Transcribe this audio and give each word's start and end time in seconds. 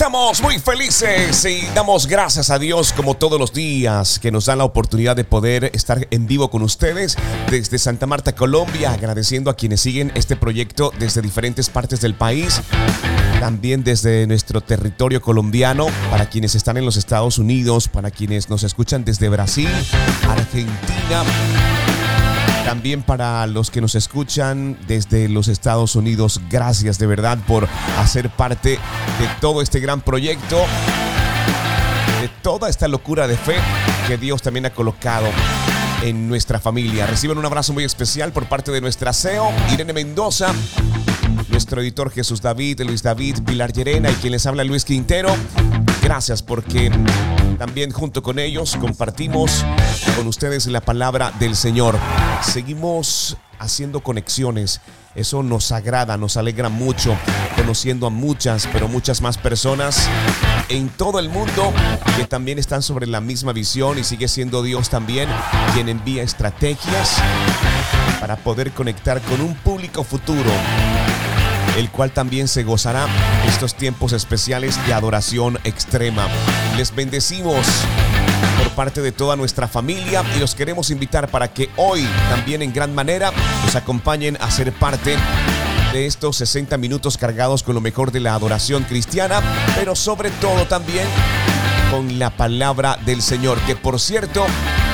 Estamos 0.00 0.40
muy 0.40 0.58
felices 0.58 1.44
y 1.44 1.60
damos 1.74 2.06
gracias 2.06 2.48
a 2.48 2.58
Dios 2.58 2.94
como 2.94 3.18
todos 3.18 3.38
los 3.38 3.52
días 3.52 4.18
que 4.18 4.32
nos 4.32 4.46
da 4.46 4.56
la 4.56 4.64
oportunidad 4.64 5.14
de 5.14 5.24
poder 5.24 5.70
estar 5.74 6.08
en 6.10 6.26
vivo 6.26 6.48
con 6.48 6.62
ustedes 6.62 7.18
desde 7.50 7.76
Santa 7.78 8.06
Marta, 8.06 8.34
Colombia, 8.34 8.92
agradeciendo 8.92 9.50
a 9.50 9.56
quienes 9.56 9.82
siguen 9.82 10.10
este 10.14 10.36
proyecto 10.36 10.90
desde 10.98 11.20
diferentes 11.20 11.68
partes 11.68 12.00
del 12.00 12.14
país, 12.14 12.62
también 13.40 13.84
desde 13.84 14.26
nuestro 14.26 14.62
territorio 14.62 15.20
colombiano, 15.20 15.88
para 16.10 16.30
quienes 16.30 16.54
están 16.54 16.78
en 16.78 16.86
los 16.86 16.96
Estados 16.96 17.36
Unidos, 17.36 17.86
para 17.86 18.10
quienes 18.10 18.48
nos 18.48 18.62
escuchan 18.62 19.04
desde 19.04 19.28
Brasil, 19.28 19.68
Argentina 20.26 21.24
también 22.64 23.02
para 23.02 23.46
los 23.46 23.70
que 23.70 23.80
nos 23.80 23.94
escuchan 23.94 24.78
desde 24.86 25.28
los 25.28 25.48
Estados 25.48 25.96
Unidos, 25.96 26.40
gracias 26.50 26.98
de 26.98 27.06
verdad 27.06 27.38
por 27.46 27.68
hacer 27.98 28.30
parte 28.30 28.70
de 28.70 29.28
todo 29.40 29.62
este 29.62 29.80
gran 29.80 30.00
proyecto, 30.00 30.56
de 32.20 32.28
toda 32.42 32.68
esta 32.68 32.88
locura 32.88 33.26
de 33.26 33.36
fe 33.36 33.56
que 34.06 34.16
Dios 34.16 34.42
también 34.42 34.66
ha 34.66 34.70
colocado 34.70 35.26
en 36.02 36.28
nuestra 36.28 36.58
familia. 36.60 37.06
Reciban 37.06 37.38
un 37.38 37.46
abrazo 37.46 37.72
muy 37.72 37.84
especial 37.84 38.32
por 38.32 38.46
parte 38.46 38.70
de 38.70 38.80
nuestra 38.80 39.12
CEO, 39.12 39.50
Irene 39.72 39.92
Mendoza, 39.92 40.52
nuestro 41.48 41.80
editor 41.80 42.10
Jesús 42.10 42.40
David, 42.40 42.80
Luis 42.82 43.02
David, 43.02 43.38
Pilar 43.44 43.72
Llerena 43.72 44.10
y 44.10 44.14
quien 44.14 44.32
les 44.32 44.46
habla 44.46 44.64
Luis 44.64 44.84
Quintero. 44.84 45.34
Gracias 46.02 46.42
porque 46.42 46.90
también 47.58 47.90
junto 47.90 48.22
con 48.22 48.38
ellos 48.38 48.76
compartimos 48.76 49.64
con 50.16 50.26
ustedes 50.26 50.66
la 50.66 50.80
palabra 50.80 51.32
del 51.38 51.56
Señor. 51.56 51.98
Seguimos 52.42 53.36
haciendo 53.58 54.00
conexiones. 54.00 54.80
Eso 55.14 55.42
nos 55.42 55.72
agrada, 55.72 56.16
nos 56.16 56.36
alegra 56.36 56.68
mucho, 56.68 57.16
conociendo 57.56 58.06
a 58.06 58.10
muchas, 58.10 58.68
pero 58.72 58.88
muchas 58.88 59.20
más 59.20 59.38
personas 59.38 60.08
en 60.68 60.88
todo 60.88 61.18
el 61.18 61.28
mundo 61.28 61.72
que 62.16 62.24
también 62.26 62.58
están 62.58 62.82
sobre 62.82 63.06
la 63.06 63.20
misma 63.20 63.52
visión 63.52 63.98
y 63.98 64.04
sigue 64.04 64.28
siendo 64.28 64.62
Dios 64.62 64.88
también 64.88 65.28
quien 65.74 65.88
envía 65.88 66.22
estrategias 66.22 67.20
para 68.20 68.36
poder 68.36 68.70
conectar 68.72 69.20
con 69.22 69.40
un 69.40 69.54
público 69.54 70.04
futuro 70.04 70.50
el 71.76 71.90
cual 71.90 72.10
también 72.10 72.48
se 72.48 72.62
gozará 72.62 73.06
estos 73.46 73.74
tiempos 73.74 74.12
especiales 74.12 74.84
de 74.86 74.94
adoración 74.94 75.58
extrema. 75.64 76.26
Les 76.76 76.94
bendecimos 76.94 77.66
por 78.58 78.70
parte 78.72 79.00
de 79.00 79.12
toda 79.12 79.36
nuestra 79.36 79.68
familia 79.68 80.22
y 80.36 80.40
los 80.40 80.54
queremos 80.54 80.90
invitar 80.90 81.28
para 81.28 81.48
que 81.48 81.70
hoy 81.76 82.06
también 82.28 82.62
en 82.62 82.72
gran 82.72 82.94
manera 82.94 83.32
nos 83.64 83.76
acompañen 83.76 84.36
a 84.40 84.50
ser 84.50 84.72
parte 84.72 85.16
de 85.92 86.06
estos 86.06 86.36
60 86.36 86.76
minutos 86.76 87.16
cargados 87.16 87.62
con 87.62 87.74
lo 87.74 87.80
mejor 87.80 88.12
de 88.12 88.20
la 88.20 88.34
adoración 88.34 88.84
cristiana, 88.84 89.40
pero 89.74 89.96
sobre 89.96 90.30
todo 90.30 90.66
también 90.66 91.06
con 91.90 92.18
la 92.18 92.30
palabra 92.30 92.98
del 93.04 93.22
Señor, 93.22 93.58
que 93.60 93.74
por 93.74 93.98
cierto 93.98 94.46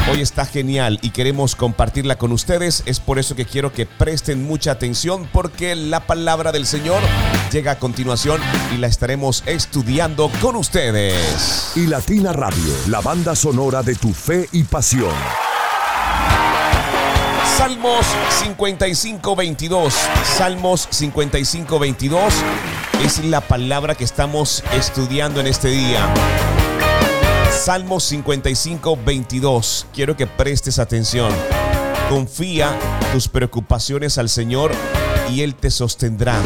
Hoy 0.08 0.20
está 0.20 0.46
genial 0.46 1.00
y 1.02 1.10
queremos 1.10 1.56
compartirla 1.56 2.16
con 2.16 2.30
ustedes. 2.30 2.84
Es 2.86 3.00
por 3.00 3.18
eso 3.18 3.34
que 3.34 3.44
quiero 3.44 3.72
que 3.72 3.86
presten 3.86 4.44
mucha 4.44 4.70
atención 4.70 5.28
porque 5.32 5.74
la 5.74 6.06
palabra 6.06 6.52
del 6.52 6.64
Señor 6.64 7.02
llega 7.50 7.72
a 7.72 7.78
continuación 7.80 8.40
y 8.72 8.78
la 8.78 8.86
estaremos 8.86 9.42
estudiando 9.46 10.30
con 10.40 10.54
ustedes. 10.54 11.72
Y 11.74 11.86
Latina 11.88 12.32
Radio, 12.32 12.72
la 12.86 13.00
banda 13.00 13.34
sonora 13.34 13.82
de 13.82 13.96
tu 13.96 14.12
fe 14.12 14.48
y 14.52 14.62
pasión. 14.62 15.14
Salmos 17.56 18.06
55-22. 18.44 19.92
Salmos 20.36 20.88
55-22 20.90 22.18
es 23.02 23.24
la 23.24 23.40
palabra 23.40 23.96
que 23.96 24.04
estamos 24.04 24.62
estudiando 24.72 25.40
en 25.40 25.48
este 25.48 25.68
día. 25.68 26.06
Salmo 27.66 27.98
55, 27.98 28.96
22. 29.04 29.88
Quiero 29.92 30.16
que 30.16 30.28
prestes 30.28 30.78
atención. 30.78 31.32
Confía 32.08 32.78
tus 33.10 33.26
preocupaciones 33.26 34.18
al 34.18 34.28
Señor 34.28 34.70
y 35.32 35.40
Él 35.40 35.56
te 35.56 35.72
sostendrá. 35.72 36.36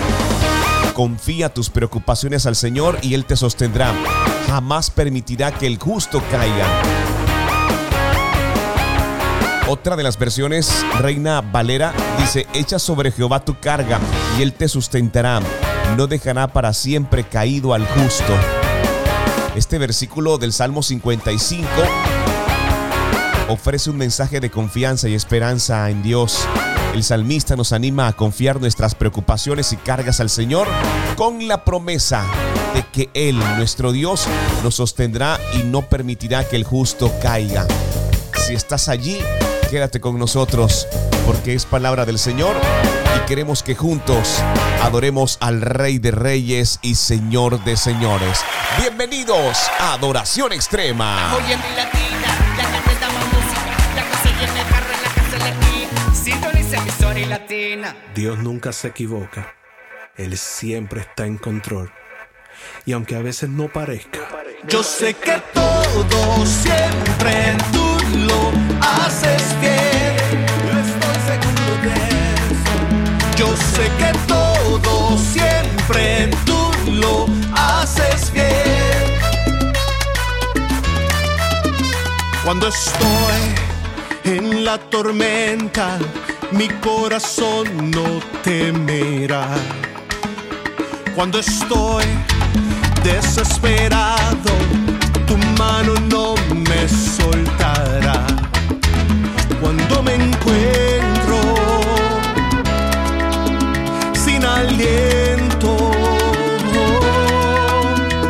Confía 0.95 1.53
tus 1.53 1.69
preocupaciones 1.69 2.47
al 2.47 2.57
Señor 2.57 2.97
y 3.03 3.13
Él 3.13 3.27
te 3.27 3.37
sostendrá. 3.37 3.93
Jamás 4.47 4.89
permitirá 4.89 5.53
que 5.53 5.67
el 5.67 5.77
justo 5.77 6.23
caiga. 6.31 6.67
Otra 9.69 9.97
de 9.97 10.03
las 10.03 10.19
versiones, 10.19 10.87
Reina 11.01 11.43
Valera, 11.43 11.93
dice, 12.19 12.47
echa 12.55 12.79
sobre 12.79 13.13
Jehová 13.13 13.45
tu 13.45 13.61
carga 13.61 14.01
y 14.39 14.43
Él 14.43 14.55
te 14.55 14.69
sustentará. 14.69 15.43
No 15.99 16.07
dejará 16.07 16.51
para 16.51 16.73
siempre 16.73 17.25
caído 17.25 17.75
al 17.75 17.87
justo. 17.89 18.35
Este 19.61 19.77
versículo 19.77 20.39
del 20.39 20.55
Salmo 20.55 20.83
55 20.83 21.69
ofrece 23.51 23.91
un 23.91 23.99
mensaje 23.99 24.41
de 24.41 24.51
confianza 24.51 25.07
y 25.07 25.15
esperanza 25.15 25.91
en 25.91 26.03
Dios. 26.03 26.49
El 26.95 27.05
salmista 27.05 27.57
nos 27.57 27.75
anima 27.75 28.09
a 28.09 28.15
confiar 28.15 28.59
nuestras 28.59 28.95
preocupaciones 28.95 29.75
y 29.75 29.77
cargas 29.77 30.19
al 30.21 30.31
Señor 30.31 30.67
con 31.15 31.47
la 31.47 31.63
promesa 31.63 32.25
de 32.73 32.87
que 32.91 33.11
Él, 33.13 33.39
nuestro 33.59 33.93
Dios, 33.93 34.27
nos 34.65 34.77
sostendrá 34.77 35.39
y 35.53 35.63
no 35.63 35.83
permitirá 35.83 36.49
que 36.49 36.57
el 36.57 36.65
justo 36.65 37.13
caiga. 37.21 37.67
Si 38.47 38.55
estás 38.55 38.89
allí, 38.89 39.19
quédate 39.71 40.01
con 40.01 40.19
nosotros 40.19 40.89
porque 41.25 41.55
es 41.55 41.65
palabra 41.65 42.05
del 42.05 42.19
Señor 42.19 42.57
y 43.17 43.27
queremos 43.27 43.63
que 43.63 43.77
juntos 43.77 44.43
adoremos 44.83 45.39
al 45.41 45.61
Rey 45.61 46.01
de 46.01 46.11
Reyes 46.11 46.81
y 46.83 46.97
Señor 46.97 47.63
de 47.63 47.77
Señores. 47.77 48.41
Bienvenidos 48.81 49.57
a 49.79 49.95
Adoración 49.95 50.53
Extrema. 50.53 51.39
Dios 58.13 58.39
nunca 58.39 58.73
se 58.73 58.89
equivoca. 58.89 59.55
Él 60.17 60.37
siempre 60.37 61.03
está 61.03 61.27
en 61.27 61.39
control. 61.39 61.93
Y 62.87 62.93
aunque 62.93 63.15
a 63.15 63.21
veces 63.21 63.49
no 63.49 63.69
parezca, 63.69 64.40
Yo 64.69 64.83
sé 64.83 65.15
que 65.15 65.43
todo 65.55 66.45
siempre 66.45 67.57
tú 67.73 67.97
lo 68.27 68.53
haces 68.81 69.43
bien. 69.59 70.47
Yo 70.67 70.79
estoy 70.79 71.17
seguro 71.31 71.73
de 71.83 71.95
eso. 72.51 72.75
Yo 73.37 73.57
sé 73.57 73.91
que 73.99 74.13
todo 74.29 75.17
siempre 75.33 76.31
tú 76.45 76.93
lo 76.93 77.27
haces 77.55 78.31
bien. 78.33 78.45
Cuando 82.45 82.69
estoy 82.69 83.41
en 84.25 84.65
la 84.65 84.77
tormenta, 84.77 85.99
mi 86.53 86.69
corazón 86.69 87.91
no 87.91 88.21
temerá. 88.43 89.49
Cuando 91.15 91.39
estoy 91.39 92.05
desesperado, 93.03 94.53
tu 95.27 95.37
mano 95.59 95.95
no 96.09 96.35
me 96.69 96.89
soltará. 96.89 98.27
Cuando 99.61 100.03
me 100.03 100.15
encuentro 100.15 101.39
sin 104.13 104.45
aliento, 104.45 105.91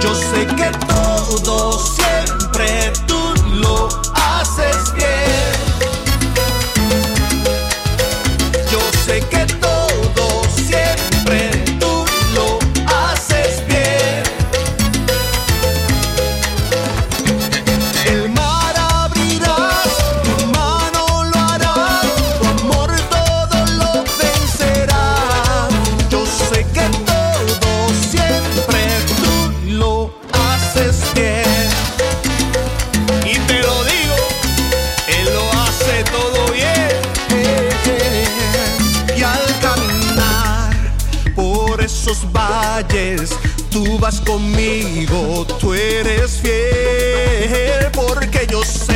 yo 0.00 0.14
sé 0.14 0.46
que 0.46 0.70
todo 0.86 1.69
tú 43.70 43.98
vas 43.98 44.20
conmigo, 44.20 45.46
tú 45.60 45.74
eres 45.74 46.40
fiel, 46.40 47.90
porque 47.92 48.46
yo 48.50 48.62
sé 48.62 48.89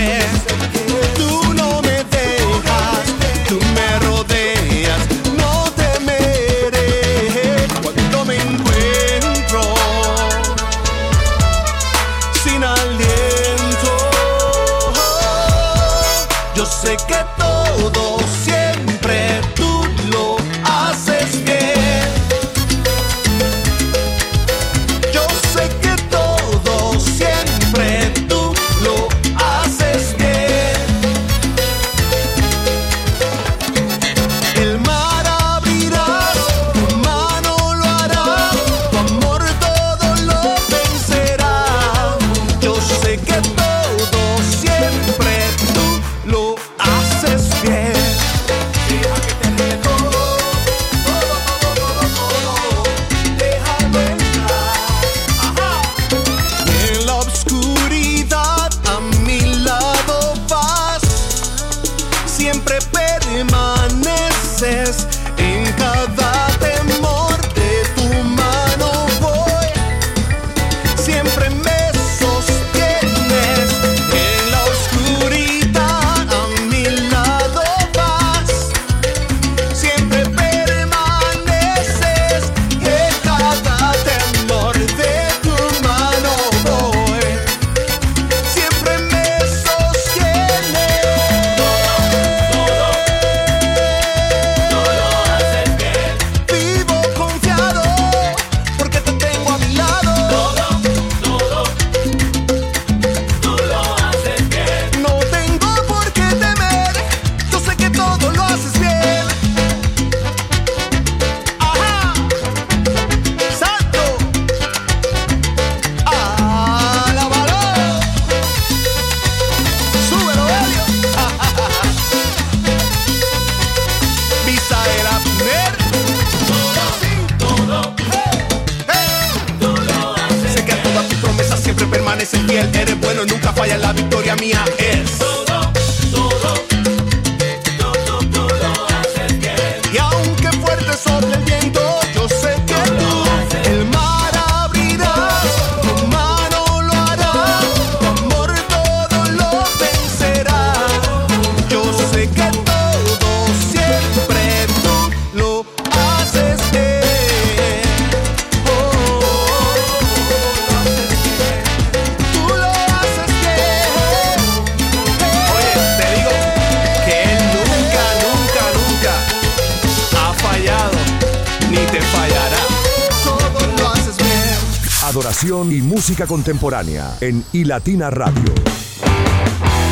contemporánea 176.22 177.16
en 177.20 177.44
Ilatina 177.52 178.08
Radio. 178.08 178.54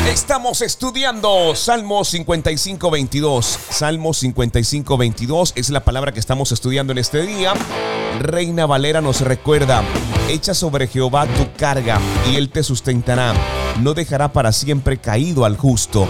Estamos 0.07 0.61
estudiando 0.61 1.53
Salmo 1.55 2.05
55, 2.05 2.89
22. 2.89 3.59
Salmo 3.69 4.13
55, 4.13 4.97
22 4.97 5.53
es 5.55 5.69
la 5.69 5.83
palabra 5.83 6.13
que 6.13 6.19
estamos 6.19 6.51
estudiando 6.53 6.93
en 6.93 6.99
este 6.99 7.25
día. 7.25 7.53
Reina 8.19 8.65
Valera 8.65 9.01
nos 9.01 9.21
recuerda, 9.21 9.83
echa 10.29 10.53
sobre 10.53 10.87
Jehová 10.87 11.27
tu 11.27 11.51
carga 11.57 11.99
y 12.31 12.37
él 12.37 12.49
te 12.49 12.63
sustentará. 12.63 13.33
No 13.81 13.93
dejará 13.93 14.31
para 14.31 14.53
siempre 14.53 14.97
caído 14.97 15.43
al 15.43 15.57
justo 15.57 16.07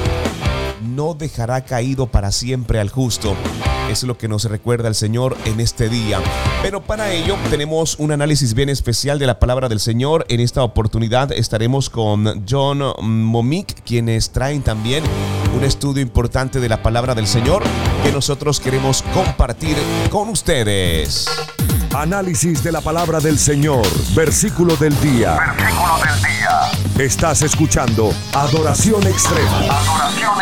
no 0.84 1.14
dejará 1.14 1.64
caído 1.66 2.08
para 2.08 2.32
siempre 2.32 2.80
al 2.80 2.90
justo. 2.90 3.36
Es 3.90 4.04
lo 4.04 4.18
que 4.18 4.28
nos 4.28 4.46
recuerda 4.46 4.88
el 4.88 4.96
Señor 4.96 5.38
en 5.46 5.60
este 5.60 5.90
día. 5.90 6.20
Pero 6.62 6.82
para 6.82 7.12
ello 7.12 7.36
tenemos 7.50 7.98
un 8.00 8.12
análisis 8.12 8.54
bien 8.54 8.70
especial 8.70 9.20
de 9.20 9.28
la 9.28 9.40
palabra 9.40 9.70
del 9.70 9.80
Señor. 9.80 10.26
En 10.30 10.40
esta 10.40 10.64
oportunidad 10.64 11.32
estaremos 11.32 11.90
con 11.90 12.46
John 12.50 12.82
Momik, 13.02 13.84
quienes 13.84 14.32
traen 14.32 14.62
también 14.62 15.04
un 15.56 15.64
estudio 15.64 16.02
importante 16.02 16.60
de 16.60 16.70
la 16.70 16.82
palabra 16.82 17.14
del 17.14 17.28
Señor 17.28 17.64
que 18.04 18.12
nosotros 18.12 18.60
queremos 18.60 19.04
compartir 19.14 19.78
con 20.10 20.30
ustedes. 20.30 21.28
Análisis 21.94 22.64
de 22.64 22.72
la 22.72 22.82
palabra 22.82 23.20
del 23.20 23.38
Señor, 23.38 23.86
versículo 24.16 24.76
del 24.78 25.00
día. 25.00 25.38
Versículo 25.56 25.98
del 26.04 26.22
día. 26.22 27.06
Estás 27.06 27.44
escuchando 27.44 28.12
Adoración 28.34 29.06
Extrema. 29.06 29.58
Adoración 29.70 30.33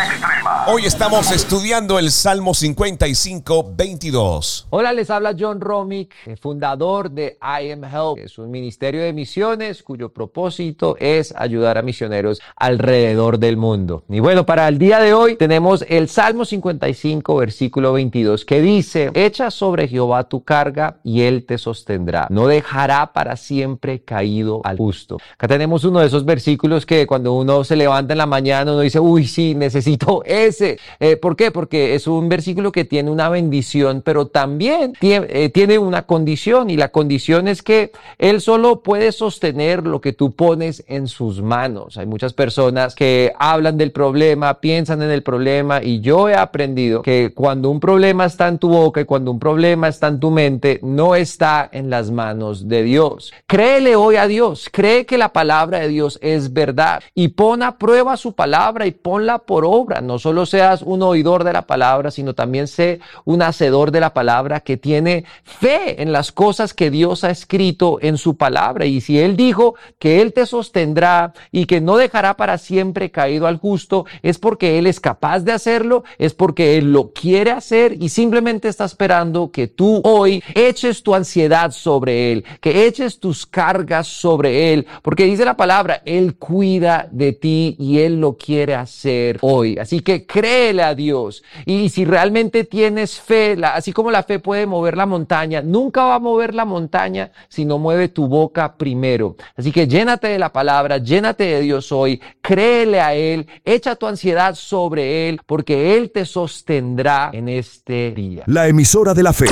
Hoy 0.74 0.86
estamos 0.86 1.30
estudiando 1.32 1.98
el 1.98 2.10
Salmo 2.10 2.54
55, 2.54 3.74
22. 3.76 4.68
Hola, 4.70 4.94
les 4.94 5.10
habla 5.10 5.36
John 5.38 5.60
Romick, 5.60 6.14
fundador 6.40 7.10
de 7.10 7.36
I 7.42 7.72
Am 7.72 7.84
Help. 7.84 8.16
Es 8.16 8.38
un 8.38 8.50
ministerio 8.50 9.02
de 9.02 9.12
misiones 9.12 9.82
cuyo 9.82 10.14
propósito 10.14 10.96
es 10.98 11.34
ayudar 11.36 11.76
a 11.76 11.82
misioneros 11.82 12.40
alrededor 12.56 13.38
del 13.38 13.58
mundo. 13.58 14.04
Y 14.08 14.20
bueno, 14.20 14.46
para 14.46 14.66
el 14.66 14.78
día 14.78 14.98
de 14.98 15.12
hoy 15.12 15.36
tenemos 15.36 15.84
el 15.90 16.08
Salmo 16.08 16.46
55, 16.46 17.36
versículo 17.36 17.92
22, 17.92 18.46
que 18.46 18.62
dice, 18.62 19.10
echa 19.12 19.50
sobre 19.50 19.88
Jehová 19.88 20.26
tu 20.26 20.42
carga 20.42 21.00
y 21.04 21.20
él 21.20 21.44
te 21.44 21.58
sostendrá. 21.58 22.28
No 22.30 22.46
dejará 22.46 23.12
para 23.12 23.36
siempre 23.36 24.04
caído 24.04 24.62
al 24.64 24.78
justo. 24.78 25.18
Acá 25.34 25.48
tenemos 25.48 25.84
uno 25.84 26.00
de 26.00 26.06
esos 26.06 26.24
versículos 26.24 26.86
que 26.86 27.06
cuando 27.06 27.34
uno 27.34 27.62
se 27.62 27.76
levanta 27.76 28.14
en 28.14 28.18
la 28.18 28.26
mañana 28.26 28.72
uno 28.72 28.80
dice, 28.80 29.00
uy, 29.00 29.26
sí, 29.26 29.54
necesito 29.54 30.22
ese. 30.24 30.61
Eh, 31.00 31.16
¿Por 31.16 31.36
qué? 31.36 31.50
Porque 31.50 31.94
es 31.94 32.06
un 32.06 32.28
versículo 32.28 32.72
que 32.72 32.84
tiene 32.84 33.10
una 33.10 33.28
bendición, 33.28 34.02
pero 34.04 34.26
también 34.26 34.94
tiene, 34.98 35.26
eh, 35.30 35.48
tiene 35.48 35.78
una 35.78 36.02
condición 36.02 36.70
y 36.70 36.76
la 36.76 36.88
condición 36.88 37.48
es 37.48 37.62
que 37.62 37.92
Él 38.18 38.40
solo 38.40 38.82
puede 38.82 39.12
sostener 39.12 39.86
lo 39.86 40.00
que 40.00 40.12
tú 40.12 40.32
pones 40.32 40.84
en 40.88 41.08
sus 41.08 41.42
manos. 41.42 41.96
Hay 41.96 42.06
muchas 42.06 42.32
personas 42.32 42.94
que 42.94 43.32
hablan 43.38 43.76
del 43.76 43.92
problema, 43.92 44.60
piensan 44.60 45.02
en 45.02 45.10
el 45.10 45.22
problema 45.22 45.82
y 45.82 46.00
yo 46.00 46.28
he 46.28 46.34
aprendido 46.34 47.02
que 47.02 47.32
cuando 47.34 47.70
un 47.70 47.80
problema 47.80 48.24
está 48.24 48.48
en 48.48 48.58
tu 48.58 48.68
boca 48.68 49.00
y 49.00 49.04
cuando 49.04 49.30
un 49.30 49.38
problema 49.38 49.88
está 49.88 50.08
en 50.08 50.20
tu 50.20 50.30
mente, 50.30 50.80
no 50.82 51.14
está 51.14 51.68
en 51.72 51.90
las 51.90 52.10
manos 52.10 52.68
de 52.68 52.82
Dios. 52.82 53.32
Créele 53.46 53.96
hoy 53.96 54.16
a 54.16 54.26
Dios, 54.26 54.68
cree 54.72 55.06
que 55.06 55.18
la 55.18 55.32
palabra 55.32 55.80
de 55.80 55.88
Dios 55.88 56.18
es 56.22 56.52
verdad 56.52 57.02
y 57.14 57.28
pon 57.28 57.62
a 57.62 57.78
prueba 57.78 58.16
su 58.16 58.34
palabra 58.34 58.86
y 58.86 58.92
ponla 58.92 59.38
por 59.38 59.64
obra, 59.64 60.00
no 60.00 60.18
solo 60.18 60.41
seas 60.46 60.82
un 60.82 61.02
oidor 61.02 61.44
de 61.44 61.52
la 61.52 61.62
palabra, 61.62 62.10
sino 62.10 62.34
también 62.34 62.68
sé 62.68 63.00
un 63.24 63.42
hacedor 63.42 63.90
de 63.90 64.00
la 64.00 64.14
palabra 64.14 64.60
que 64.60 64.76
tiene 64.76 65.24
fe 65.44 66.02
en 66.02 66.12
las 66.12 66.32
cosas 66.32 66.74
que 66.74 66.90
Dios 66.90 67.24
ha 67.24 67.30
escrito 67.30 67.98
en 68.00 68.18
su 68.18 68.36
palabra. 68.36 68.86
Y 68.86 69.00
si 69.00 69.18
Él 69.18 69.36
dijo 69.36 69.74
que 69.98 70.20
Él 70.20 70.32
te 70.32 70.46
sostendrá 70.46 71.32
y 71.50 71.66
que 71.66 71.80
no 71.80 71.96
dejará 71.96 72.36
para 72.36 72.58
siempre 72.58 73.10
caído 73.10 73.46
al 73.46 73.58
justo, 73.58 74.06
es 74.22 74.38
porque 74.38 74.78
Él 74.78 74.86
es 74.86 75.00
capaz 75.00 75.40
de 75.40 75.52
hacerlo, 75.52 76.04
es 76.18 76.34
porque 76.34 76.78
Él 76.78 76.92
lo 76.92 77.12
quiere 77.12 77.50
hacer 77.50 77.96
y 78.00 78.08
simplemente 78.08 78.68
está 78.68 78.84
esperando 78.84 79.50
que 79.50 79.66
tú 79.66 80.00
hoy 80.04 80.42
eches 80.54 81.02
tu 81.02 81.14
ansiedad 81.14 81.70
sobre 81.70 82.32
Él, 82.32 82.44
que 82.60 82.86
eches 82.86 83.20
tus 83.20 83.46
cargas 83.46 84.06
sobre 84.06 84.72
Él, 84.72 84.86
porque 85.02 85.24
dice 85.24 85.44
la 85.44 85.56
palabra, 85.56 86.02
Él 86.04 86.36
cuida 86.36 87.08
de 87.10 87.32
ti 87.32 87.76
y 87.78 87.98
Él 87.98 88.20
lo 88.20 88.36
quiere 88.36 88.74
hacer 88.74 89.38
hoy. 89.40 89.78
Así 89.78 90.00
que 90.00 90.26
créele 90.32 90.82
a 90.82 90.94
Dios. 90.94 91.42
Y 91.66 91.90
si 91.90 92.06
realmente 92.06 92.64
tienes 92.64 93.20
fe, 93.20 93.54
así 93.62 93.92
como 93.92 94.10
la 94.10 94.22
fe 94.22 94.38
puede 94.38 94.66
mover 94.66 94.96
la 94.96 95.04
montaña, 95.04 95.60
nunca 95.60 96.04
va 96.04 96.14
a 96.14 96.18
mover 96.18 96.54
la 96.54 96.64
montaña 96.64 97.32
si 97.50 97.66
no 97.66 97.78
mueve 97.78 98.08
tu 98.08 98.26
boca 98.28 98.76
primero. 98.76 99.36
Así 99.56 99.70
que 99.72 99.86
llénate 99.86 100.28
de 100.28 100.38
la 100.38 100.50
palabra, 100.50 100.96
llénate 100.96 101.44
de 101.44 101.60
Dios 101.60 101.92
hoy, 101.92 102.18
créele 102.40 103.02
a 103.02 103.14
Él, 103.14 103.46
echa 103.62 103.94
tu 103.94 104.06
ansiedad 104.06 104.54
sobre 104.54 105.28
Él, 105.28 105.38
porque 105.44 105.98
Él 105.98 106.10
te 106.10 106.24
sostendrá 106.24 107.30
en 107.34 107.50
este 107.50 108.12
día. 108.12 108.44
La 108.46 108.68
emisora 108.68 109.12
de 109.12 109.22
la 109.22 109.34
fe. 109.34 109.46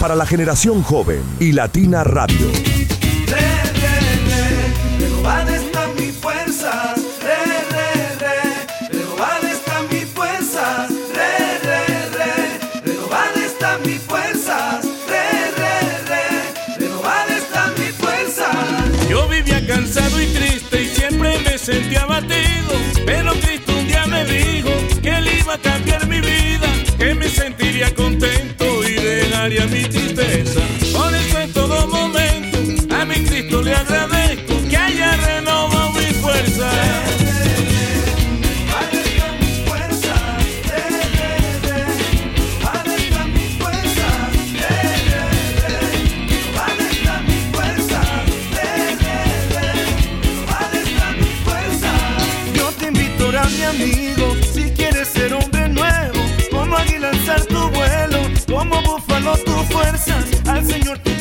Para 0.00 0.16
la 0.16 0.26
generación 0.26 0.82
joven 0.82 1.22
y 1.38 1.52
Latina 1.52 2.02
Radio. 2.02 2.89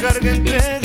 Carga 0.01 0.29
entrega 0.31 0.78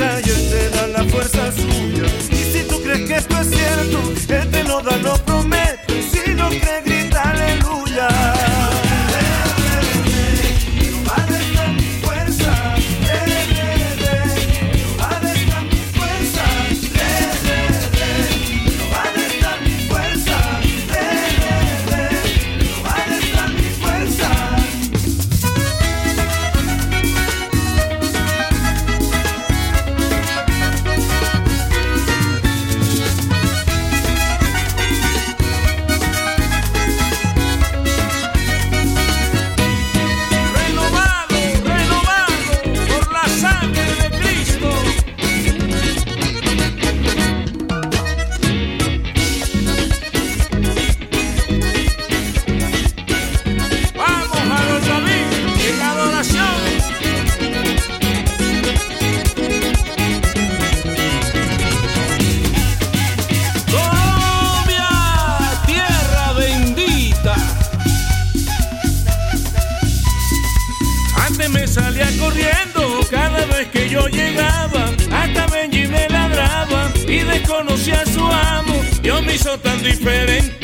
hizo 79.35 79.59
tan 79.59 79.83
diferente 79.83 80.64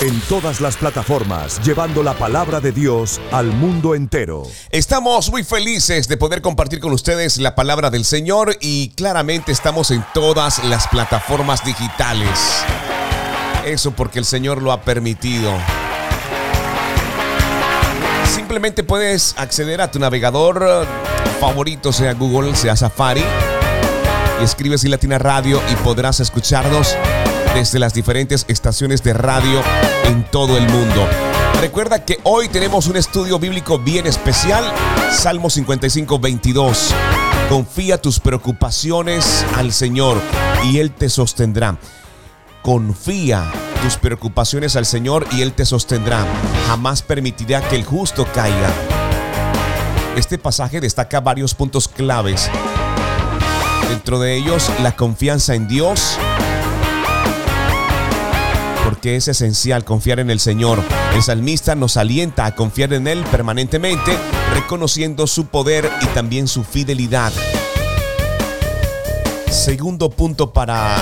En 0.00 0.18
todas 0.22 0.62
las 0.62 0.78
plataformas, 0.78 1.60
llevando 1.62 2.02
la 2.02 2.14
palabra 2.14 2.58
de 2.58 2.72
Dios 2.72 3.20
al 3.32 3.48
mundo 3.48 3.94
entero. 3.94 4.44
Estamos 4.70 5.30
muy 5.30 5.44
felices 5.44 6.08
de 6.08 6.16
poder 6.16 6.40
compartir 6.40 6.80
con 6.80 6.92
ustedes 6.92 7.36
la 7.36 7.54
palabra 7.54 7.90
del 7.90 8.06
Señor 8.06 8.56
y 8.62 8.88
claramente 8.96 9.52
estamos 9.52 9.90
en 9.90 10.02
todas 10.14 10.64
las 10.64 10.88
plataformas 10.88 11.62
digitales. 11.66 12.64
Eso 13.66 13.90
porque 13.90 14.18
el 14.18 14.24
Señor 14.24 14.62
lo 14.62 14.72
ha 14.72 14.80
permitido. 14.80 15.52
Simplemente 18.34 18.82
puedes 18.82 19.34
acceder 19.36 19.82
a 19.82 19.90
tu 19.90 19.98
navegador 19.98 20.86
favorito, 21.40 21.92
sea 21.92 22.14
Google, 22.14 22.56
sea 22.56 22.74
Safari, 22.74 23.24
y 24.40 24.44
escribes 24.44 24.82
en 24.82 24.92
Latina 24.92 25.18
Radio 25.18 25.60
y 25.70 25.74
podrás 25.76 26.20
escucharnos 26.20 26.96
desde 27.54 27.78
las 27.78 27.94
diferentes 27.94 28.44
estaciones 28.48 29.02
de 29.02 29.12
radio 29.12 29.62
en 30.04 30.24
todo 30.30 30.56
el 30.56 30.68
mundo. 30.68 31.06
Recuerda 31.60 32.04
que 32.04 32.18
hoy 32.24 32.48
tenemos 32.48 32.86
un 32.86 32.96
estudio 32.96 33.38
bíblico 33.38 33.78
bien 33.78 34.06
especial, 34.06 34.64
Salmo 35.12 35.50
55, 35.50 36.18
22. 36.18 36.94
Confía 37.48 38.00
tus 38.00 38.20
preocupaciones 38.20 39.44
al 39.56 39.72
Señor 39.72 40.18
y 40.64 40.78
Él 40.78 40.92
te 40.92 41.08
sostendrá. 41.08 41.76
Confía 42.62 43.50
tus 43.82 43.96
preocupaciones 43.96 44.76
al 44.76 44.86
Señor 44.86 45.26
y 45.32 45.42
Él 45.42 45.52
te 45.52 45.66
sostendrá. 45.66 46.24
Jamás 46.66 47.02
permitirá 47.02 47.60
que 47.68 47.76
el 47.76 47.84
justo 47.84 48.26
caiga. 48.32 48.70
Este 50.16 50.38
pasaje 50.38 50.80
destaca 50.80 51.20
varios 51.20 51.54
puntos 51.54 51.88
claves. 51.88 52.50
Dentro 53.88 54.20
de 54.20 54.36
ellos, 54.36 54.70
la 54.82 54.94
confianza 54.94 55.54
en 55.54 55.66
Dios, 55.66 56.16
porque 58.90 59.14
es 59.14 59.28
esencial 59.28 59.84
confiar 59.84 60.18
en 60.18 60.30
el 60.30 60.40
Señor. 60.40 60.82
El 61.14 61.22
salmista 61.22 61.76
nos 61.76 61.96
alienta 61.96 62.44
a 62.44 62.56
confiar 62.56 62.92
en 62.92 63.06
Él 63.06 63.22
permanentemente, 63.30 64.18
reconociendo 64.52 65.28
su 65.28 65.46
poder 65.46 65.88
y 66.02 66.06
también 66.06 66.48
su 66.48 66.64
fidelidad. 66.64 67.32
Segundo 69.48 70.10
punto 70.10 70.52
para 70.52 70.96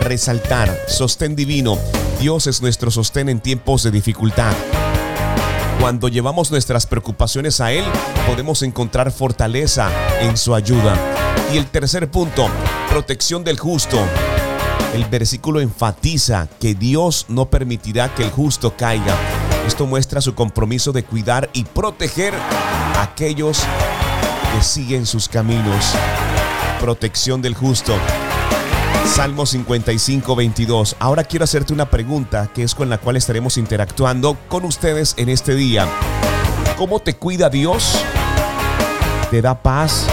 resaltar, 0.00 0.76
sostén 0.88 1.36
divino. 1.36 1.78
Dios 2.18 2.48
es 2.48 2.62
nuestro 2.62 2.90
sostén 2.90 3.28
en 3.28 3.38
tiempos 3.38 3.84
de 3.84 3.92
dificultad. 3.92 4.52
Cuando 5.80 6.08
llevamos 6.08 6.50
nuestras 6.50 6.84
preocupaciones 6.84 7.60
a 7.60 7.70
Él, 7.70 7.84
podemos 8.26 8.62
encontrar 8.62 9.12
fortaleza 9.12 9.88
en 10.20 10.36
su 10.36 10.52
ayuda. 10.52 10.96
Y 11.54 11.58
el 11.58 11.66
tercer 11.66 12.10
punto, 12.10 12.48
protección 12.88 13.44
del 13.44 13.56
justo. 13.56 14.04
El 14.94 15.04
versículo 15.04 15.60
enfatiza 15.60 16.48
que 16.58 16.74
Dios 16.74 17.26
no 17.28 17.46
permitirá 17.46 18.12
que 18.12 18.24
el 18.24 18.30
justo 18.30 18.74
caiga. 18.76 19.14
Esto 19.66 19.86
muestra 19.86 20.20
su 20.20 20.34
compromiso 20.34 20.90
de 20.90 21.04
cuidar 21.04 21.48
y 21.52 21.62
proteger 21.62 22.34
a 22.34 23.02
aquellos 23.02 23.62
que 24.52 24.62
siguen 24.62 25.06
sus 25.06 25.28
caminos. 25.28 25.94
Protección 26.80 27.40
del 27.40 27.54
justo. 27.54 27.94
Salmo 29.06 29.46
55, 29.46 30.34
22. 30.34 30.96
Ahora 30.98 31.22
quiero 31.22 31.44
hacerte 31.44 31.72
una 31.72 31.88
pregunta 31.88 32.50
que 32.52 32.64
es 32.64 32.74
con 32.74 32.90
la 32.90 32.98
cual 32.98 33.16
estaremos 33.16 33.58
interactuando 33.58 34.36
con 34.48 34.64
ustedes 34.64 35.14
en 35.18 35.28
este 35.28 35.54
día. 35.54 35.86
¿Cómo 36.76 36.98
te 36.98 37.14
cuida 37.14 37.48
Dios? 37.48 38.02
¿Te 39.30 39.40
da 39.40 39.62
paz 39.62 40.06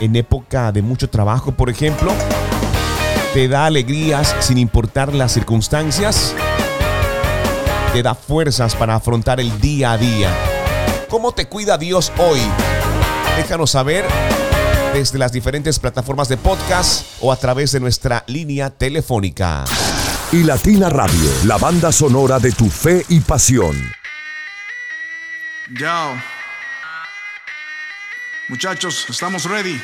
en 0.00 0.16
época 0.16 0.70
de 0.70 0.82
mucho 0.82 1.08
trabajo, 1.08 1.52
por 1.52 1.70
ejemplo? 1.70 2.12
¿Te 3.34 3.48
da 3.48 3.64
alegrías 3.64 4.36
sin 4.40 4.58
importar 4.58 5.14
las 5.14 5.32
circunstancias? 5.32 6.34
¿Te 7.94 8.02
da 8.02 8.14
fuerzas 8.14 8.76
para 8.76 8.94
afrontar 8.94 9.40
el 9.40 9.58
día 9.58 9.92
a 9.92 9.96
día? 9.96 10.30
¿Cómo 11.08 11.32
te 11.32 11.48
cuida 11.48 11.78
Dios 11.78 12.12
hoy? 12.18 12.40
Déjanos 13.38 13.70
saber 13.70 14.04
desde 14.92 15.18
las 15.18 15.32
diferentes 15.32 15.78
plataformas 15.78 16.28
de 16.28 16.36
podcast 16.36 17.06
o 17.22 17.32
a 17.32 17.36
través 17.36 17.72
de 17.72 17.80
nuestra 17.80 18.22
línea 18.26 18.68
telefónica. 18.68 19.64
Y 20.30 20.42
Latina 20.42 20.90
Radio, 20.90 21.30
la 21.46 21.56
banda 21.56 21.90
sonora 21.90 22.38
de 22.38 22.52
tu 22.52 22.68
fe 22.68 23.02
y 23.08 23.20
pasión. 23.20 23.74
Yo. 25.70 26.14
Muchachos, 28.50 29.06
estamos 29.08 29.46
ready. 29.46 29.80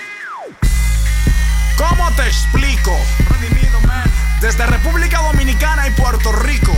¿Cómo 1.78 2.10
te 2.16 2.26
explico? 2.26 2.92
Desde 4.40 4.66
República 4.66 5.20
Dominicana 5.20 5.88
y 5.88 5.90
Puerto 5.90 6.30
Rico. 6.30 6.72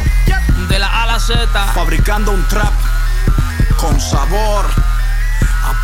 De 0.69 0.79
la 0.79 0.87
A 0.87 1.03
a 1.03 1.07
la 1.07 1.21
Z. 1.21 1.47
Fabricando 1.75 2.33
un 2.33 2.47
trap 2.49 2.73
con 3.77 4.01
sabor 4.01 4.67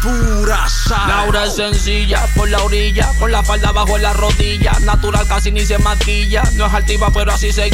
pura. 0.07 0.67
Laura 1.09 1.45
es 1.45 1.57
sencilla, 1.57 2.27
por 2.37 2.49
la 2.49 2.59
orilla, 2.63 3.13
con 3.19 3.33
la 3.33 3.43
falda 3.43 3.73
bajo 3.73 3.99
la 3.99 4.13
rodilla. 4.13 4.73
Natural 4.83 5.27
casi 5.27 5.51
ni 5.51 5.67
se 5.67 5.79
maquilla, 5.79 6.43
no 6.55 6.67
es 6.67 6.75
altiva 6.75 7.11
pero 7.13 7.33
así 7.33 7.53
se. 7.53 7.67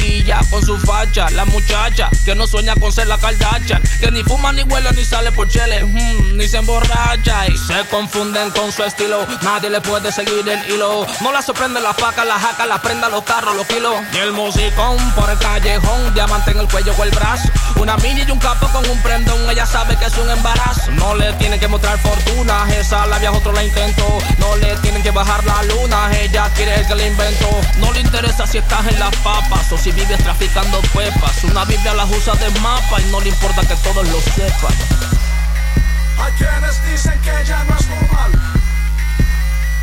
Con 0.51 0.65
su 0.65 0.79
facha, 0.79 1.29
la 1.31 1.45
muchacha 1.45 2.09
que 2.25 2.35
no 2.35 2.47
sueña 2.47 2.75
con 2.77 2.93
ser 2.93 3.07
la 3.07 3.19
Kardashian. 3.19 3.83
Que 4.01 4.11
ni 4.11 4.23
fuma 4.23 4.53
ni 4.53 4.63
huele 4.63 4.91
ni 4.93 5.05
sale 5.05 5.31
por 5.33 5.49
chele, 5.49 5.85
mm, 5.85 6.37
ni 6.37 6.49
se 6.49 6.59
emborracha. 6.59 7.47
Y 7.49 7.59
se 7.59 7.85
confunden 7.91 8.51
con 8.51 8.73
su 8.73 8.83
estilo, 8.83 9.27
nadie 9.43 9.69
le 9.69 9.81
puede 9.81 10.11
seguir 10.11 10.49
el 10.49 10.71
hilo. 10.71 11.07
No 11.21 11.33
la 11.33 11.43
sorprende 11.43 11.81
la 11.81 11.93
faca, 11.93 12.25
la 12.25 12.39
jaca, 12.39 12.67
la 12.67 12.81
prenda, 12.81 13.09
los 13.09 13.23
carros, 13.25 13.55
los 13.55 13.67
kilos. 13.67 13.95
Y 14.13 14.19
el 14.19 14.33
musicón 14.33 14.97
por 15.15 15.29
el 15.31 15.39
callejón, 15.39 16.15
diamante 16.15 16.53
en 16.53 16.59
el 16.59 16.69
cuello 16.69 16.95
o 16.99 17.05
el 17.05 17.11
brazo. 17.11 17.49
Una 17.77 17.97
mini 17.99 18.25
y 18.27 18.31
un 18.31 18.39
capo 18.39 18.69
con 18.69 18.89
un 18.89 19.03
prendón, 19.03 19.49
ella 19.51 19.67
sabe 19.67 19.97
que 19.97 20.07
es 20.07 20.17
un 20.17 20.31
embarazo. 20.31 20.91
No 20.93 21.15
le 21.15 21.33
tienen 21.35 21.61
que 21.61 21.69
mostrar 21.69 21.99
fortuna, 22.23 22.67
esa 22.75 23.07
la 23.07 23.19
vieja 23.19 23.35
otro 23.35 23.53
la 23.53 23.65
intentó. 23.65 24.19
No 24.39 24.57
le 24.57 24.77
tienen 24.77 25.03
que 25.03 25.11
bajar 25.11 25.45
la 25.45 25.63
luna, 25.65 26.11
ella 26.19 26.51
quiere 26.55 26.75
el 26.75 26.87
que 26.87 26.95
la 26.95 27.07
inventó. 27.07 27.49
No 27.79 27.93
le 27.93 28.01
interesa 28.01 28.47
si 28.47 28.59
estás 28.59 28.87
en 28.87 28.99
las 28.99 29.15
papas 29.17 29.71
o 29.73 29.79
si 29.79 29.93
vives 29.93 30.23
traficando 30.23 30.81
pepas. 30.95 31.45
Una 31.45 31.65
Biblia 31.65 31.95
las 31.95 32.11
usa 32.11 32.35
de 32.35 32.51
mapa 32.61 33.01
y 33.01 33.11
no 33.11 33.21
le 33.21 33.29
importa 33.29 33.63
que 33.63 33.75
todos 33.77 34.07
lo 34.09 34.21
sepan. 34.21 34.75
Hay 36.19 36.33
quienes 36.33 36.85
dicen 36.91 37.21
que 37.21 37.41
ella 37.41 37.65
no 37.69 37.77
es 37.77 37.87
normal. 37.89 38.33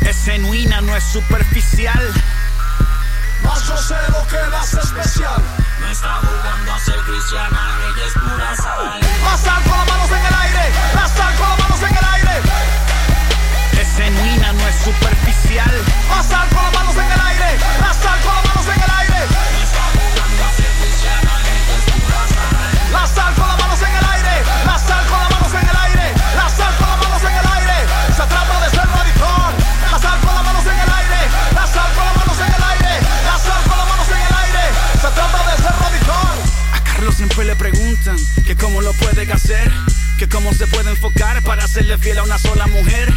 Es 0.02 0.24
genuina, 0.24 0.80
no 0.80 0.96
es 0.96 1.04
superficial. 1.04 2.12
Mas 3.42 3.66
yo 3.66 3.76
sé 3.76 3.94
lo 4.08 4.26
que 4.26 4.50
la 4.50 4.60
hace 4.60 4.80
especial. 4.80 5.42
No 5.80 5.88
está 5.88 6.20
jugando 6.20 6.72
a 6.72 6.78
ser 6.78 6.96
cristiana, 6.96 7.78
ella 7.88 8.06
es 8.06 8.12
pura 8.12 8.56
sal. 8.56 9.00
La 9.24 9.36
sal 9.36 9.62
con 9.62 9.78
las 9.78 9.86
manos 9.88 10.10
en 10.10 10.26
el 10.26 10.34
aire. 10.34 10.72
La 10.94 11.08
sal 11.08 11.29
superficial. 14.80 15.70
La 16.08 16.22
sal 16.22 16.48
con 16.48 16.62
las 16.62 16.72
manos 16.72 16.96
en 16.96 17.12
el 17.12 17.20
aire. 17.20 17.58
La 17.80 17.92
sal 17.92 18.18
con 18.24 18.34
las 18.34 18.44
manos 18.48 18.66
en 18.66 18.82
el 18.82 18.90
aire. 19.00 19.20
La 22.92 23.06
sal 23.06 23.34
con 23.34 23.48
las 23.48 23.58
manos 23.60 23.82
en 23.82 23.94
el 23.94 24.04
aire. 24.04 24.34
La 24.64 24.78
sal 24.78 25.04
con 25.06 25.18
las 25.20 25.30
manos 25.30 25.52
en 25.52 25.68
el 25.68 25.76
aire. 25.76 26.14
La 26.36 26.48
sal 26.48 26.74
con 26.78 26.88
las 26.88 26.98
manos 27.00 27.22
en 27.22 27.36
el 27.36 27.46
aire. 27.56 27.78
Se 28.16 28.24
trata 28.24 28.60
de 28.64 28.70
ser 28.70 28.88
radical. 28.88 29.52
La 29.92 29.98
sal 29.98 30.18
con 30.20 30.34
las 30.34 30.44
manos 30.44 30.64
en 30.66 30.78
el 30.80 30.90
aire. 30.90 31.20
La 31.54 31.66
sal 31.66 31.90
con 31.94 32.04
las 32.04 32.16
manos 32.16 32.38
en 32.40 32.52
el 32.54 32.64
aire. 32.72 32.92
La 33.28 33.36
sal 33.36 33.60
con 33.68 33.76
las 33.78 33.88
manos 33.88 34.08
en 34.08 34.22
el 34.28 34.34
aire. 34.44 34.64
Se 34.94 35.08
trata 35.12 35.40
de 35.50 35.56
ser 35.62 35.74
radical. 35.76 36.36
A 36.72 36.80
Carlos 36.84 37.14
siempre 37.16 37.44
le 37.44 37.56
preguntan 37.56 38.16
que 38.46 38.56
cómo 38.56 38.80
lo 38.80 38.92
puede 38.94 39.30
hacer, 39.30 39.70
que 40.18 40.28
cómo 40.28 40.52
se 40.54 40.66
puede 40.66 40.90
enfocar 40.90 41.42
para 41.42 41.68
serle 41.68 41.98
fiel 41.98 42.18
a 42.18 42.22
una 42.22 42.38
sola 42.38 42.66
mujer. 42.66 43.12